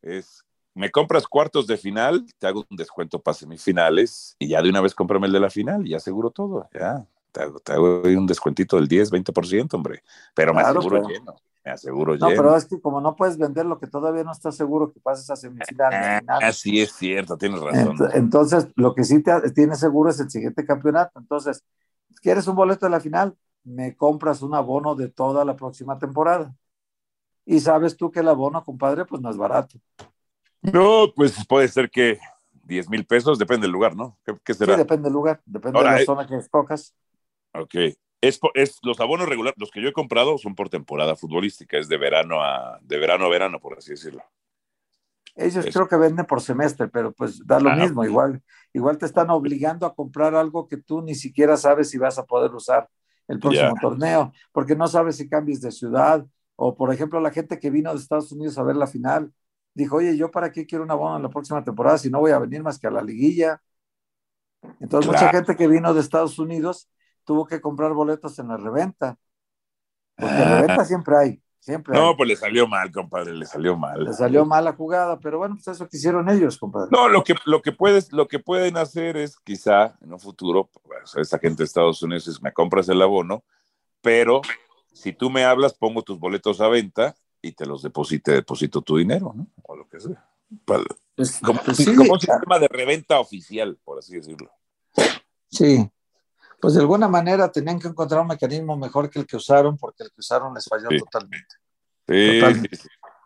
es, 0.02 0.44
me 0.74 0.90
compras 0.90 1.26
cuartos 1.26 1.66
de 1.66 1.76
final, 1.76 2.26
te 2.38 2.46
hago 2.46 2.64
un 2.70 2.76
descuento 2.76 3.20
para 3.20 3.34
semifinales 3.34 4.36
y 4.38 4.48
ya 4.48 4.62
de 4.62 4.70
una 4.70 4.80
vez 4.80 4.94
cómprame 4.94 5.26
el 5.26 5.32
de 5.32 5.40
la 5.40 5.50
final 5.50 5.86
y 5.86 5.94
aseguro 5.94 6.30
todo, 6.30 6.68
ya. 6.72 7.06
Te 7.32 7.72
hago, 7.72 8.02
un 8.02 8.26
descuentito 8.26 8.76
del 8.76 8.88
10, 8.88 9.12
20%, 9.12 9.74
hombre. 9.74 10.02
Pero 10.34 10.52
me 10.52 10.62
aseguro 10.62 11.08
lleno. 11.08 11.36
Me 11.64 11.72
aseguro 11.72 12.16
no, 12.16 12.28
pero 12.28 12.56
es 12.56 12.64
que 12.64 12.80
como 12.80 13.02
no 13.02 13.14
puedes 13.14 13.36
vender 13.36 13.66
lo 13.66 13.78
que 13.78 13.86
todavía 13.86 14.24
no 14.24 14.32
estás 14.32 14.56
seguro 14.56 14.90
que 14.92 14.98
pases 14.98 15.28
a 15.28 15.36
semifinal. 15.36 16.24
Ah, 16.26 16.52
sí, 16.52 16.80
es 16.80 16.92
cierto, 16.92 17.36
tienes 17.36 17.60
razón. 17.60 17.98
Entonces, 18.14 18.68
lo 18.76 18.94
que 18.94 19.04
sí 19.04 19.22
te, 19.22 19.50
tienes 19.50 19.78
seguro 19.78 20.08
es 20.08 20.18
el 20.20 20.30
siguiente 20.30 20.64
campeonato. 20.64 21.20
Entonces, 21.20 21.62
¿quieres 22.20 22.46
un 22.46 22.56
boleto 22.56 22.86
de 22.86 22.90
la 22.90 23.00
final? 23.00 23.36
Me 23.64 23.96
compras 23.96 24.42
un 24.42 24.54
abono 24.54 24.94
de 24.94 25.08
toda 25.08 25.44
la 25.44 25.56
próxima 25.56 25.98
temporada. 25.98 26.54
Y 27.44 27.60
sabes 27.60 27.96
tú 27.96 28.10
que 28.10 28.20
el 28.20 28.28
abono, 28.28 28.64
compadre, 28.64 29.04
pues 29.04 29.20
no 29.20 29.30
es 29.30 29.36
barato. 29.36 29.78
No, 30.62 31.12
pues 31.14 31.46
puede 31.46 31.68
ser 31.68 31.90
que 31.90 32.18
10 32.64 32.88
mil 32.88 33.04
pesos, 33.04 33.38
depende 33.38 33.64
del 33.64 33.72
lugar, 33.72 33.96
¿no? 33.96 34.18
¿Qué, 34.44 34.54
será? 34.54 34.74
Sí, 34.74 34.78
depende 34.78 35.04
del 35.04 35.12
lugar, 35.12 35.40
depende 35.44 35.78
de 35.78 35.84
la 35.84 36.00
eh, 36.00 36.04
zona 36.04 36.26
que 36.26 36.36
escojas. 36.36 36.94
Ok. 37.52 37.74
Es, 38.20 38.38
es, 38.54 38.78
los 38.82 39.00
abonos 39.00 39.28
regulares, 39.28 39.58
los 39.58 39.70
que 39.70 39.82
yo 39.82 39.88
he 39.88 39.92
comprado 39.92 40.36
son 40.36 40.54
por 40.54 40.68
temporada 40.68 41.16
futbolística, 41.16 41.78
es 41.78 41.88
de 41.88 41.96
verano 41.96 42.42
a, 42.42 42.78
de 42.82 42.98
verano 42.98 43.24
a 43.24 43.28
verano, 43.30 43.60
por 43.60 43.78
así 43.78 43.92
decirlo. 43.92 44.22
Ellos 45.34 45.66
creo 45.72 45.88
que 45.88 45.96
venden 45.96 46.26
por 46.26 46.40
semestre, 46.40 46.88
pero 46.88 47.12
pues 47.12 47.44
da 47.46 47.60
lo 47.60 47.74
mismo, 47.76 48.04
igual, 48.04 48.42
igual 48.72 48.98
te 48.98 49.06
están 49.06 49.30
obligando 49.30 49.86
a 49.86 49.94
comprar 49.94 50.34
algo 50.34 50.66
que 50.66 50.76
tú 50.76 51.02
ni 51.02 51.14
siquiera 51.14 51.56
sabes 51.56 51.90
si 51.90 51.98
vas 51.98 52.18
a 52.18 52.24
poder 52.24 52.52
usar 52.52 52.88
el 53.28 53.38
próximo 53.38 53.74
torneo, 53.80 54.32
porque 54.52 54.74
no 54.74 54.88
sabes 54.88 55.16
si 55.16 55.28
cambies 55.28 55.60
de 55.60 55.70
ciudad, 55.70 56.26
o 56.56 56.74
por 56.74 56.92
ejemplo 56.92 57.20
la 57.20 57.30
gente 57.30 57.58
que 57.58 57.70
vino 57.70 57.92
de 57.92 57.98
Estados 57.98 58.32
Unidos 58.32 58.58
a 58.58 58.64
ver 58.64 58.76
la 58.76 58.86
final, 58.86 59.32
dijo, 59.72 59.96
oye, 59.96 60.16
¿yo 60.16 60.30
para 60.30 60.50
qué 60.50 60.66
quiero 60.66 60.84
una 60.84 60.94
bono 60.94 61.16
en 61.16 61.22
la 61.22 61.30
próxima 61.30 61.62
temporada 61.62 61.96
si 61.96 62.10
no 62.10 62.20
voy 62.20 62.32
a 62.32 62.38
venir 62.38 62.62
más 62.62 62.78
que 62.78 62.88
a 62.88 62.90
la 62.90 63.02
liguilla? 63.02 63.62
Entonces 64.80 65.10
mucha 65.10 65.30
gente 65.30 65.56
que 65.56 65.68
vino 65.68 65.94
de 65.94 66.00
Estados 66.00 66.38
Unidos 66.38 66.90
tuvo 67.24 67.46
que 67.46 67.60
comprar 67.60 67.92
boletos 67.92 68.38
en 68.38 68.48
la 68.48 68.56
reventa, 68.56 69.16
porque 70.16 70.34
ah. 70.34 70.60
reventa 70.60 70.84
siempre 70.84 71.16
hay. 71.16 71.42
Siempre 71.60 71.94
no, 71.94 72.16
pues 72.16 72.26
le 72.26 72.36
salió 72.36 72.66
mal, 72.66 72.90
compadre, 72.90 73.34
le 73.34 73.44
salió 73.44 73.76
mal. 73.76 74.02
Le 74.02 74.14
salió 74.14 74.46
mal 74.46 74.64
la 74.64 74.72
jugada, 74.72 75.20
pero 75.20 75.36
bueno, 75.36 75.56
pues 75.56 75.68
eso 75.68 75.86
que 75.86 75.98
hicieron 75.98 76.30
ellos, 76.30 76.56
compadre. 76.56 76.88
No, 76.90 77.06
lo 77.06 77.22
que, 77.22 77.34
lo 77.44 77.60
que, 77.60 77.70
puedes, 77.70 78.12
lo 78.12 78.28
que 78.28 78.38
pueden 78.38 78.78
hacer 78.78 79.18
es 79.18 79.38
quizá 79.38 79.98
en 80.00 80.14
un 80.14 80.18
futuro, 80.18 80.70
pues, 80.82 81.14
esta 81.16 81.38
gente 81.38 81.58
de 81.58 81.64
Estados 81.66 82.02
Unidos 82.02 82.28
es, 82.28 82.42
me 82.42 82.54
compras 82.54 82.88
el 82.88 83.02
abono, 83.02 83.44
pero 84.00 84.40
si 84.90 85.12
tú 85.12 85.28
me 85.28 85.44
hablas, 85.44 85.74
pongo 85.74 86.02
tus 86.02 86.18
boletos 86.18 86.62
a 86.62 86.68
venta 86.68 87.14
y 87.42 87.52
te 87.52 87.66
los 87.66 87.82
deposite, 87.82 88.32
deposito 88.32 88.80
tu 88.80 88.96
dinero, 88.96 89.34
¿no? 89.36 89.46
O 89.64 89.76
lo 89.76 89.86
que 89.86 90.00
sea. 90.00 90.26
Pues, 90.64 91.40
como, 91.44 91.60
pues 91.62 91.84
como 91.94 92.14
un 92.14 92.20
sistema 92.20 92.58
de 92.58 92.68
reventa 92.68 93.20
oficial, 93.20 93.78
por 93.84 93.98
así 93.98 94.16
decirlo. 94.16 94.50
Sí, 95.48 95.90
pues 96.60 96.74
de 96.74 96.80
alguna 96.80 97.08
manera 97.08 97.50
tenían 97.50 97.78
que 97.78 97.88
encontrar 97.88 98.20
un 98.20 98.28
mecanismo 98.28 98.76
mejor 98.76 99.08
que 99.08 99.20
el 99.20 99.26
que 99.26 99.36
usaron, 99.36 99.76
porque 99.76 100.04
el 100.04 100.10
que 100.10 100.20
usaron 100.20 100.54
les 100.54 100.64
falló 100.64 100.88
totalmente. 100.98 101.56
Sí, 102.06 102.40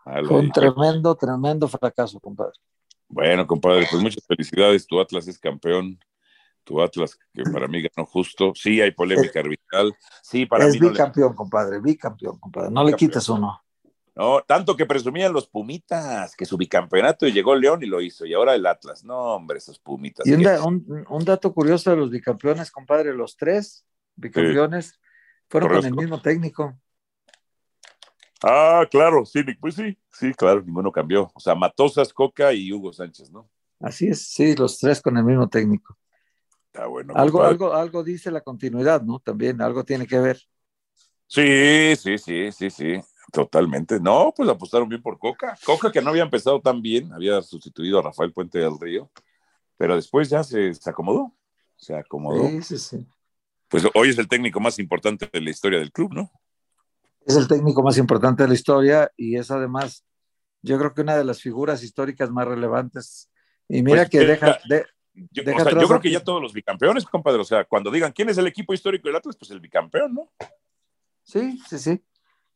Fue 0.03 0.39
un 0.39 0.51
tremendo, 0.51 1.15
tremendo 1.15 1.67
fracaso, 1.67 2.19
compadre. 2.19 2.53
Bueno, 3.07 3.45
compadre, 3.45 3.87
pues 3.89 4.01
muchas 4.01 4.25
felicidades. 4.25 4.85
Tu 4.87 4.99
Atlas 4.99 5.27
es 5.27 5.39
campeón. 5.39 5.99
Tu 6.63 6.81
Atlas, 6.81 7.17
que 7.33 7.43
para 7.43 7.67
mí 7.67 7.81
ganó 7.81 8.07
justo. 8.07 8.53
Sí, 8.55 8.81
hay 8.81 8.91
polémica 8.91 9.39
arbitral. 9.39 9.93
Sí, 10.23 10.45
para 10.45 10.65
es 10.65 10.79
mí. 10.79 10.85
Es 10.85 10.91
bicampeón, 10.91 11.35
compadre. 11.35 11.79
Bicampeón, 11.79 12.39
compadre. 12.39 12.71
No 12.71 12.83
le 12.83 12.93
quites 12.93 13.29
uno. 13.29 13.61
No, 14.15 14.41
tanto 14.47 14.77
que 14.77 14.85
presumían 14.85 15.33
los 15.33 15.45
Pumitas, 15.45 16.37
que 16.37 16.45
su 16.45 16.55
bicampeonato 16.55 17.27
y 17.27 17.33
llegó 17.33 17.53
León 17.53 17.83
y 17.83 17.85
lo 17.85 17.99
hizo, 17.99 18.25
y 18.25 18.33
ahora 18.33 18.55
el 18.55 18.65
Atlas. 18.65 19.03
No, 19.03 19.35
hombre, 19.35 19.57
esos 19.57 19.77
Pumitas. 19.77 20.25
Y 20.25 20.33
un, 20.33 21.25
dato 21.25 21.53
curioso 21.53 21.91
de 21.91 21.97
los 21.97 22.09
bicampeones, 22.09 22.71
compadre, 22.71 23.13
los 23.13 23.35
tres 23.35 23.85
bicampeones 24.15 25.01
fueron 25.49 25.69
con 25.69 25.85
el 25.85 25.93
mismo 25.93 26.21
técnico. 26.21 26.79
Ah, 28.41 28.85
claro, 28.89 29.25
sí, 29.25 29.43
pues 29.59 29.75
sí, 29.75 29.97
sí, 30.11 30.33
claro, 30.33 30.61
ninguno 30.61 30.93
cambió. 30.93 31.29
O 31.33 31.39
sea, 31.39 31.55
Matosas, 31.55 32.13
Coca 32.13 32.53
y 32.53 32.71
Hugo 32.71 32.93
Sánchez, 32.93 33.31
¿no? 33.31 33.49
Así 33.81 34.07
es, 34.07 34.27
sí, 34.27 34.55
los 34.55 34.79
tres 34.79 35.01
con 35.01 35.17
el 35.17 35.25
mismo 35.25 35.49
técnico. 35.49 35.97
Está 36.67 36.87
bueno. 36.87 37.13
Algo, 37.15 37.43
algo, 37.43 37.73
algo 37.73 38.03
dice 38.03 38.31
la 38.31 38.41
continuidad, 38.41 39.01
¿no? 39.01 39.19
También, 39.19 39.61
algo 39.61 39.83
tiene 39.83 40.07
que 40.07 40.19
ver. 40.19 40.39
Sí, 41.27 41.95
sí, 41.97 42.17
sí, 42.17 42.51
sí, 42.51 42.69
sí. 42.69 43.01
Totalmente. 43.35 43.99
No, 43.99 44.33
pues 44.33 44.47
apostaron 44.47 44.87
bien 44.87 45.01
por 45.01 45.19
Coca. 45.19 45.57
Coca 45.65 45.91
que 45.91 46.01
no 46.01 46.09
había 46.09 46.23
empezado 46.23 46.61
tan 46.61 46.81
bien, 46.81 47.11
había 47.11 47.41
sustituido 47.41 47.99
a 47.99 48.03
Rafael 48.03 48.31
Puente 48.31 48.59
del 48.59 48.79
Río, 48.79 49.11
pero 49.75 49.95
después 49.97 50.29
ya 50.29 50.41
se, 50.41 50.71
acomodó. 50.85 51.35
Se 51.75 51.93
acomodó. 51.93 52.47
Sí, 52.47 52.61
sí, 52.61 52.77
sí. 52.77 53.07
Pues 53.67 53.83
hoy 53.93 54.09
es 54.09 54.17
el 54.17 54.29
técnico 54.29 54.61
más 54.61 54.79
importante 54.79 55.29
de 55.31 55.41
la 55.41 55.49
historia 55.49 55.79
del 55.79 55.91
club, 55.91 56.13
¿no? 56.13 56.31
Es 57.25 57.35
el 57.35 57.45
técnico 57.45 57.83
más 57.83 57.97
importante 57.97 58.43
de 58.43 58.47
la 58.47 58.55
historia 58.55 59.11
y 59.17 59.35
es 59.35 59.51
además, 59.51 60.05
yo 60.61 60.77
creo 60.77 60.93
que 60.93 61.01
una 61.01 61.17
de 61.17 61.25
las 61.25 61.41
figuras 61.41 61.83
históricas 61.83 62.31
más 62.31 62.47
relevantes. 62.47 63.29
Y 63.67 63.83
mira 63.83 64.03
pues, 64.03 64.09
que 64.11 64.19
deja, 64.19 64.59
yo, 65.13 65.43
yo, 65.43 65.87
creo 65.87 65.99
que 65.99 66.11
ya 66.11 66.23
todos 66.23 66.41
los 66.41 66.53
bicampeones, 66.53 67.03
compadre, 67.03 67.41
o 67.41 67.45
sea, 67.45 67.65
cuando 67.65 67.91
digan 67.91 68.13
quién 68.13 68.29
es 68.29 68.37
el 68.37 68.47
equipo 68.47 68.73
histórico 68.73 69.09
del 69.09 69.17
Atlas, 69.17 69.35
pues 69.35 69.51
el 69.51 69.59
bicampeón, 69.59 70.13
¿no? 70.13 70.31
Sí, 71.23 71.59
sí, 71.67 71.79
sí. 71.79 72.01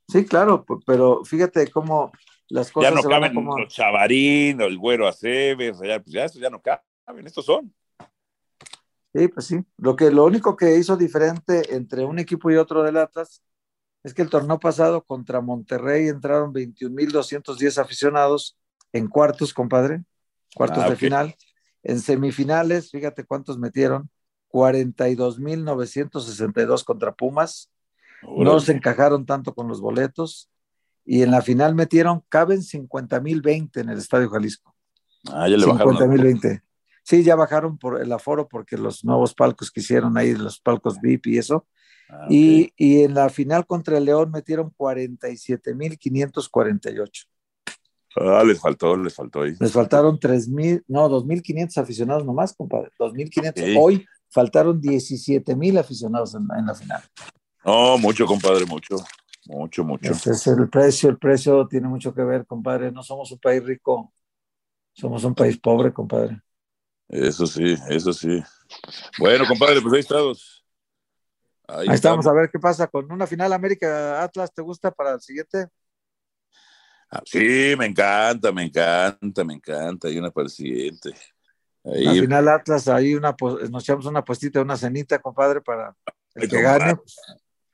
Sí, 0.09 0.25
claro, 0.25 0.65
pero 0.87 1.23
fíjate 1.23 1.69
cómo 1.69 2.11
las 2.47 2.71
cosas. 2.71 2.91
Ya 2.91 2.95
no 2.95 3.03
caben 3.07 3.31
como... 3.33 3.59
los 3.59 3.71
Chavarín, 3.71 4.59
el 4.59 4.79
Güero 4.79 5.07
Aceves, 5.07 5.77
ya, 5.83 5.99
pues 5.99 6.11
ya, 6.11 6.25
eso 6.25 6.39
ya 6.39 6.49
no 6.49 6.59
caben, 6.61 7.27
estos 7.27 7.45
son. 7.45 7.71
Sí, 9.13 9.27
pues 9.27 9.45
sí. 9.45 9.59
Lo, 9.77 9.95
que, 9.95 10.09
lo 10.09 10.25
único 10.25 10.55
que 10.55 10.77
hizo 10.77 10.97
diferente 10.97 11.75
entre 11.75 12.05
un 12.05 12.17
equipo 12.17 12.49
y 12.49 12.55
otro 12.55 12.81
del 12.81 12.97
Atlas 12.97 13.43
es 14.03 14.15
que 14.15 14.23
el 14.23 14.31
torneo 14.31 14.59
pasado 14.59 15.03
contra 15.03 15.41
Monterrey 15.41 16.07
entraron 16.07 16.51
21.210 16.53 17.79
aficionados 17.79 18.57
en 18.93 19.07
cuartos, 19.07 19.53
compadre, 19.53 20.01
cuartos 20.55 20.85
ah, 20.85 20.89
de 20.89 20.95
final. 20.95 21.35
En 21.83 21.99
semifinales, 21.99 22.89
fíjate 22.89 23.25
cuántos 23.25 23.59
metieron, 23.59 24.09
42.962 24.49 26.83
contra 26.83 27.13
Pumas 27.13 27.69
no 28.23 28.59
se 28.59 28.73
encajaron 28.73 29.25
tanto 29.25 29.53
con 29.53 29.67
los 29.67 29.81
boletos 29.81 30.49
y 31.05 31.23
en 31.23 31.31
la 31.31 31.41
final 31.41 31.73
metieron, 31.75 32.23
caben 32.29 32.61
50 32.61 33.19
mil 33.21 33.41
20 33.41 33.79
en 33.79 33.89
el 33.89 33.97
Estadio 33.97 34.29
Jalisco. 34.29 34.75
Ah, 35.31 35.47
ya 35.47 35.57
le 35.57 35.63
50 35.63 36.05
mil 36.05 36.21
20. 36.21 36.61
Sí, 37.03 37.23
ya 37.23 37.35
bajaron 37.35 37.77
por 37.77 38.01
el 38.01 38.11
aforo 38.11 38.47
porque 38.47 38.77
los 38.77 39.03
nuevos 39.03 39.33
palcos 39.33 39.71
que 39.71 39.79
hicieron 39.79 40.17
ahí, 40.17 40.35
los 40.35 40.59
palcos 40.59 41.01
VIP 41.01 41.27
y 41.27 41.37
eso. 41.39 41.65
Ah, 42.09 42.27
y, 42.29 42.71
y, 42.77 43.01
en 43.01 43.15
la 43.15 43.29
final 43.29 43.65
contra 43.65 43.97
el 43.97 44.05
León 44.05 44.31
metieron 44.31 44.71
47 44.75 45.73
mil 45.73 45.97
548. 45.97 47.25
Ah, 48.15 48.43
les 48.45 48.59
faltó, 48.59 48.95
les 48.95 49.15
faltó 49.15 49.41
ahí. 49.41 49.55
Les 49.59 49.71
faltaron 49.71 50.19
3 50.19 50.47
mil, 50.49 50.83
no, 50.87 51.09
2.500 51.09 51.77
aficionados 51.77 52.25
nomás, 52.25 52.53
compadre. 52.53 52.91
2.500. 52.99 53.77
Hoy 53.79 54.05
faltaron 54.29 54.79
17 54.79 55.55
mil 55.55 55.77
aficionados 55.77 56.35
en, 56.35 56.47
en 56.57 56.65
la 56.65 56.75
final. 56.75 57.01
No, 57.63 57.97
mucho, 57.97 58.25
compadre, 58.25 58.65
mucho. 58.65 58.95
Mucho, 59.45 59.83
mucho. 59.83 60.11
Ese 60.11 60.31
es 60.31 60.47
el 60.47 60.69
precio, 60.69 61.09
el 61.09 61.17
precio 61.17 61.67
tiene 61.67 61.87
mucho 61.87 62.13
que 62.13 62.23
ver, 62.23 62.45
compadre. 62.45 62.91
No 62.91 63.01
somos 63.01 63.31
un 63.31 63.39
país 63.39 63.63
rico, 63.63 64.13
somos 64.93 65.23
un 65.23 65.33
país 65.33 65.57
pobre, 65.57 65.91
compadre. 65.91 66.39
Eso 67.07 67.47
sí, 67.47 67.75
eso 67.89 68.13
sí. 68.13 68.43
Bueno, 69.17 69.45
compadre, 69.47 69.81
pues 69.81 69.93
ahí 69.93 69.99
estamos. 70.01 70.65
Ahí, 71.67 71.87
estamos. 71.89 72.27
a 72.27 72.33
ver 72.33 72.49
qué 72.51 72.59
pasa 72.59 72.87
con 72.87 73.11
una 73.11 73.25
final 73.25 73.51
América 73.53 74.23
Atlas, 74.23 74.53
¿te 74.53 74.61
gusta 74.61 74.91
para 74.91 75.13
el 75.13 75.21
siguiente? 75.21 75.67
Ah, 77.11 77.21
sí, 77.25 77.73
me 77.77 77.87
encanta, 77.87 78.51
me 78.51 78.65
encanta, 78.65 79.43
me 79.43 79.55
encanta. 79.55 80.07
Hay 80.07 80.19
una 80.19 80.29
para 80.29 80.45
el 80.45 80.51
siguiente. 80.51 81.11
Ahí. 81.83 82.03
La 82.03 82.13
final 82.13 82.47
Atlas, 82.49 82.87
ahí 82.87 83.15
una, 83.15 83.35
nos 83.71 83.83
echamos 83.83 84.05
una 84.05 84.23
puestita, 84.23 84.61
una 84.61 84.77
cenita, 84.77 85.17
compadre, 85.17 85.61
para 85.61 85.95
el 86.35 86.47
que 86.47 86.61
gane. 86.61 86.95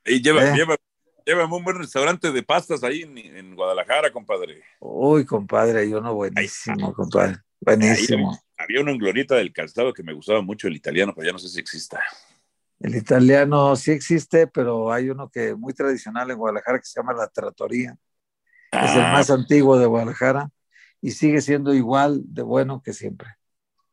Y 0.06 0.22
lleva, 0.22 0.44
eh. 0.44 0.56
lleva, 0.56 0.76
lleva, 1.26 1.46
un 1.46 1.64
buen 1.64 1.78
restaurante 1.78 2.32
de 2.32 2.44
pastas 2.44 2.84
ahí 2.84 3.02
en, 3.02 3.56
Guadalajara, 3.56 4.12
compadre. 4.12 4.62
Uy, 4.80 5.26
compadre, 5.26 5.90
yo 5.90 6.00
no 6.00 6.14
buenísimo, 6.14 6.94
compadre. 6.94 7.38
Buenísimo. 7.60 8.38
había 8.58 8.82
uno 8.82 8.92
en 8.92 9.00
Glorieta 9.00 9.36
del 9.36 9.52
Calzado 9.52 9.94
que 9.94 10.04
me 10.04 10.14
gustaba 10.14 10.42
mucho, 10.42 10.68
el 10.68 10.76
italiano, 10.76 11.14
pero 11.16 11.26
ya 11.26 11.34
no 11.34 11.40
sé 11.40 11.50
si 11.50 11.60
exista. 11.60 12.00
El 12.80 12.96
italiano 12.96 13.76
sí 13.76 13.92
existe, 13.92 14.48
pero 14.48 14.92
hay 14.92 15.10
uno 15.10 15.30
que 15.30 15.56
muy 15.56 15.74
tradicional 15.74 16.30
en 16.30 16.38
Guadalajara 16.38 16.80
que 16.80 16.86
se 16.86 17.00
llama 17.00 17.14
La 17.14 17.28
Trattoria. 17.28 17.98
es 18.72 18.92
el 18.92 19.02
ah. 19.02 19.14
más 19.14 19.30
antiguo 19.32 19.80
de 19.80 19.88
Guadalajara 19.88 20.50
y 21.02 21.12
sigue 21.12 21.42
siendo 21.42 21.74
igual 21.74 22.22
de 22.26 22.44
bueno 22.44 22.82
que 22.84 22.94
siempre. 22.94 23.30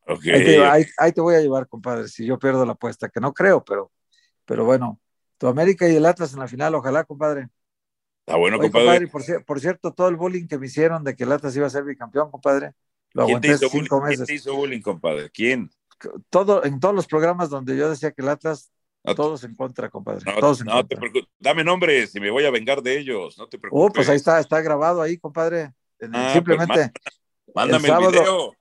Okay. 0.05 0.33
Ahí, 0.33 0.43
te, 0.85 0.91
ahí, 0.97 1.11
te, 1.13 1.21
voy 1.21 1.35
a 1.35 1.39
llevar, 1.39 1.67
compadre, 1.67 2.09
si 2.09 2.25
yo 2.25 2.37
pierdo 2.37 2.65
la 2.65 2.73
apuesta, 2.73 3.07
que 3.07 3.21
no 3.21 3.33
creo, 3.33 3.63
pero, 3.63 3.89
pero 4.45 4.65
bueno, 4.65 4.99
tu 5.43 5.49
América 5.49 5.89
y 5.89 5.95
el 5.97 6.05
Atlas 6.05 6.31
en 6.31 6.39
la 6.39 6.47
final, 6.47 6.73
ojalá, 6.73 7.03
compadre. 7.03 7.49
Está 8.25 8.37
bueno, 8.37 8.57
compadre. 8.57 9.09
por, 9.45 9.59
cierto, 9.59 9.91
todo 9.91 10.07
el 10.07 10.15
bullying 10.15 10.47
que 10.47 10.57
me 10.57 10.67
hicieron 10.67 11.03
de 11.03 11.17
que 11.17 11.25
el 11.25 11.33
Atlas 11.33 11.53
iba 11.57 11.67
a 11.67 11.69
ser 11.69 11.83
bicampeón, 11.83 12.31
compadre, 12.31 12.71
lo 13.11 13.23
aguanté 13.23 13.49
¿Quién 13.57 13.69
cinco 13.69 13.99
meses. 13.99 14.19
¿Quién 14.19 14.27
te 14.27 14.33
hizo 14.35 14.55
bullying, 14.55 14.79
compadre? 14.79 15.29
¿Quién? 15.31 15.69
Todo, 16.29 16.63
en 16.63 16.79
todos 16.79 16.95
los 16.95 17.07
programas 17.07 17.49
donde 17.49 17.75
yo 17.75 17.89
decía 17.89 18.11
que 18.11 18.21
el 18.21 18.29
Atlas, 18.29 18.71
todos 19.17 19.43
en 19.43 19.53
contra, 19.53 19.89
compadre. 19.89 20.23
No, 20.25 20.39
todos 20.39 20.63
no 20.63 20.87
te 20.87 20.95
preocupes. 20.95 21.27
Dame 21.39 21.65
nombres 21.65 22.15
y 22.15 22.21
me 22.21 22.31
voy 22.31 22.45
a 22.45 22.49
vengar 22.49 22.81
de 22.81 22.97
ellos, 22.97 23.37
no 23.37 23.49
te 23.49 23.59
preocupes. 23.59 23.85
Oh, 23.85 23.91
pues 23.91 24.07
ahí 24.07 24.15
está, 24.15 24.39
está 24.39 24.61
grabado 24.61 25.01
ahí, 25.01 25.17
compadre. 25.17 25.73
Ah, 26.03 26.07
pues 26.09 26.31
Simplemente. 26.31 26.93
mándame 27.53 27.89
el, 27.89 27.97
video. 27.97 28.53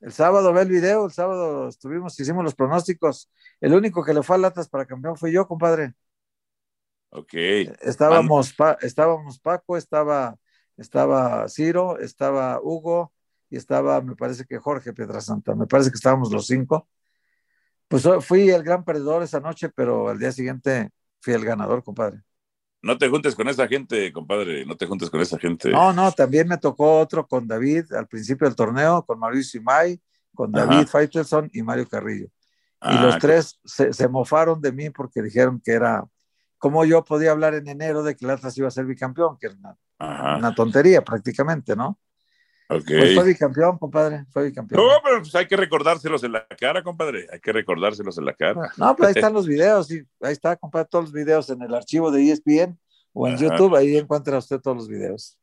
El 0.00 0.12
sábado 0.14 0.54
ve 0.54 0.62
el 0.62 0.70
video, 0.70 1.04
el 1.04 1.12
sábado 1.12 1.68
estuvimos, 1.68 2.18
hicimos 2.18 2.42
los 2.42 2.54
pronósticos. 2.54 3.28
El 3.60 3.74
único 3.74 4.02
que 4.02 4.14
le 4.14 4.22
fue 4.22 4.36
al 4.36 4.46
Atlas 4.46 4.70
para 4.70 4.86
campeón 4.86 5.18
fue 5.18 5.30
yo, 5.32 5.46
compadre. 5.46 5.92
Ok. 7.10 7.34
Estábamos, 7.82 8.54
estábamos 8.80 9.38
Paco, 9.38 9.76
estaba, 9.76 10.36
estaba 10.76 11.48
Ciro, 11.48 11.98
estaba 11.98 12.60
Hugo 12.62 13.12
y 13.48 13.56
estaba, 13.56 14.00
me 14.00 14.14
parece 14.14 14.44
que 14.44 14.58
Jorge 14.58 14.92
Pietrasanta. 14.92 15.54
Me 15.54 15.66
parece 15.66 15.90
que 15.90 15.96
estábamos 15.96 16.30
los 16.32 16.46
cinco. 16.46 16.88
Pues 17.88 18.04
fui 18.20 18.48
el 18.50 18.62
gran 18.62 18.84
perdedor 18.84 19.22
esa 19.22 19.40
noche, 19.40 19.68
pero 19.68 20.08
al 20.08 20.18
día 20.18 20.30
siguiente 20.30 20.90
fui 21.20 21.34
el 21.34 21.44
ganador, 21.44 21.82
compadre. 21.82 22.22
No 22.82 22.96
te 22.96 23.08
juntes 23.08 23.34
con 23.34 23.48
esa 23.48 23.68
gente, 23.68 24.10
compadre, 24.12 24.64
no 24.64 24.76
te 24.76 24.86
juntes 24.86 25.10
con 25.10 25.20
esa 25.20 25.38
gente. 25.38 25.70
No, 25.70 25.92
no, 25.92 26.12
también 26.12 26.48
me 26.48 26.56
tocó 26.56 26.98
otro 26.98 27.26
con 27.26 27.46
David 27.46 27.92
al 27.92 28.06
principio 28.06 28.46
del 28.46 28.56
torneo, 28.56 29.04
con 29.04 29.18
Mauricio 29.18 29.60
Imay, 29.60 30.00
con 30.34 30.50
David 30.50 30.86
Faitelson 30.86 31.50
y 31.52 31.62
Mario 31.62 31.86
Carrillo. 31.88 32.26
y 32.26 32.30
ah, 32.80 33.02
los 33.02 33.18
tres 33.18 33.60
se, 33.64 34.08
mofaron 34.08 34.62
de 34.62 34.72
mí 34.72 34.88
porque 34.88 35.20
dijeron 35.20 35.60
que 35.62 35.72
era, 35.72 36.04
como 36.60 36.84
yo 36.84 37.04
podía 37.04 37.32
hablar 37.32 37.54
en 37.54 37.66
enero 37.66 38.04
de 38.04 38.14
que 38.14 38.24
el 38.24 38.30
Atlas 38.30 38.56
iba 38.56 38.68
a 38.68 38.70
ser 38.70 38.84
bicampeón, 38.84 39.36
que 39.38 39.48
era 39.48 39.56
una, 40.36 40.54
tontería 40.54 41.02
prácticamente, 41.02 41.74
¿no? 41.74 41.98
Okay. 42.68 42.98
Pues 42.98 43.14
fue 43.16 43.24
bicampeón, 43.24 43.78
compadre, 43.78 44.26
fue 44.30 44.44
bicampeón. 44.44 44.80
No, 44.80 44.92
pero 45.02 45.18
pues 45.18 45.34
hay 45.34 45.48
que 45.48 45.56
recordárselos 45.56 46.22
en 46.22 46.32
la 46.32 46.46
cara, 46.46 46.84
compadre, 46.84 47.26
hay 47.32 47.40
que 47.40 47.52
recordárselos 47.52 48.16
en 48.18 48.26
la 48.26 48.34
cara. 48.34 48.70
No, 48.76 48.94
pues 48.94 49.08
ahí 49.08 49.14
están 49.16 49.32
los 49.34 49.48
videos, 49.48 49.90
y 49.90 50.04
ahí 50.20 50.32
está, 50.32 50.54
compadre, 50.54 50.86
todos 50.88 51.06
los 51.06 51.12
videos 51.12 51.50
en 51.50 51.62
el 51.62 51.74
archivo 51.74 52.12
de 52.12 52.30
ESPN 52.30 52.78
o 53.12 53.26
en 53.26 53.36
YouTube, 53.38 53.74
ahí 53.74 53.96
encuentra 53.96 54.38
usted 54.38 54.60
todos 54.60 54.76
los 54.76 54.88
videos. 54.88 55.36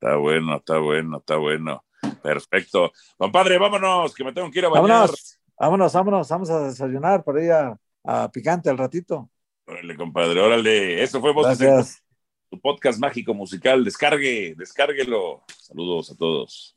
Está 0.00 0.16
bueno, 0.16 0.56
está 0.56 0.78
bueno, 0.78 1.18
está 1.18 1.36
bueno. 1.36 1.84
Perfecto. 2.22 2.92
Compadre, 3.16 3.58
vámonos, 3.58 4.14
que 4.14 4.24
me 4.24 4.32
tengo 4.32 4.50
que 4.50 4.58
ir 4.58 4.66
a 4.66 4.68
bañar. 4.68 4.86
Vámonos, 4.88 5.40
vámonos, 5.58 5.92
vámonos, 5.92 6.28
vamos 6.28 6.50
a 6.50 6.60
desayunar 6.68 7.24
para 7.24 7.44
ir 7.44 7.52
a, 7.52 7.78
Picante 8.32 8.70
al 8.70 8.78
ratito. 8.78 9.28
Órale, 9.68 9.96
compadre, 9.96 10.40
órale. 10.40 11.02
Eso 11.02 11.20
fue 11.20 11.32
tu 12.50 12.58
podcast 12.58 12.98
mágico 12.98 13.34
musical. 13.34 13.84
Descargue, 13.84 14.54
descárguelo. 14.56 15.42
Saludos 15.60 16.10
a 16.10 16.16
todos. 16.16 16.74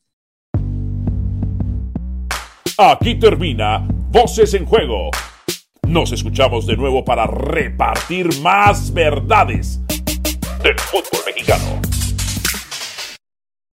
Aquí 2.77 3.17
termina 3.17 3.87
Voces 4.09 4.53
en 4.55 4.65
Juego. 4.65 5.09
Nos 5.87 6.11
escuchamos 6.11 6.67
de 6.67 6.75
nuevo 6.75 7.05
para 7.05 7.27
repartir 7.27 8.27
más 8.41 8.93
verdades 8.93 9.79
del 10.61 10.77
fútbol 10.79 11.21
mexicano. 11.25 11.90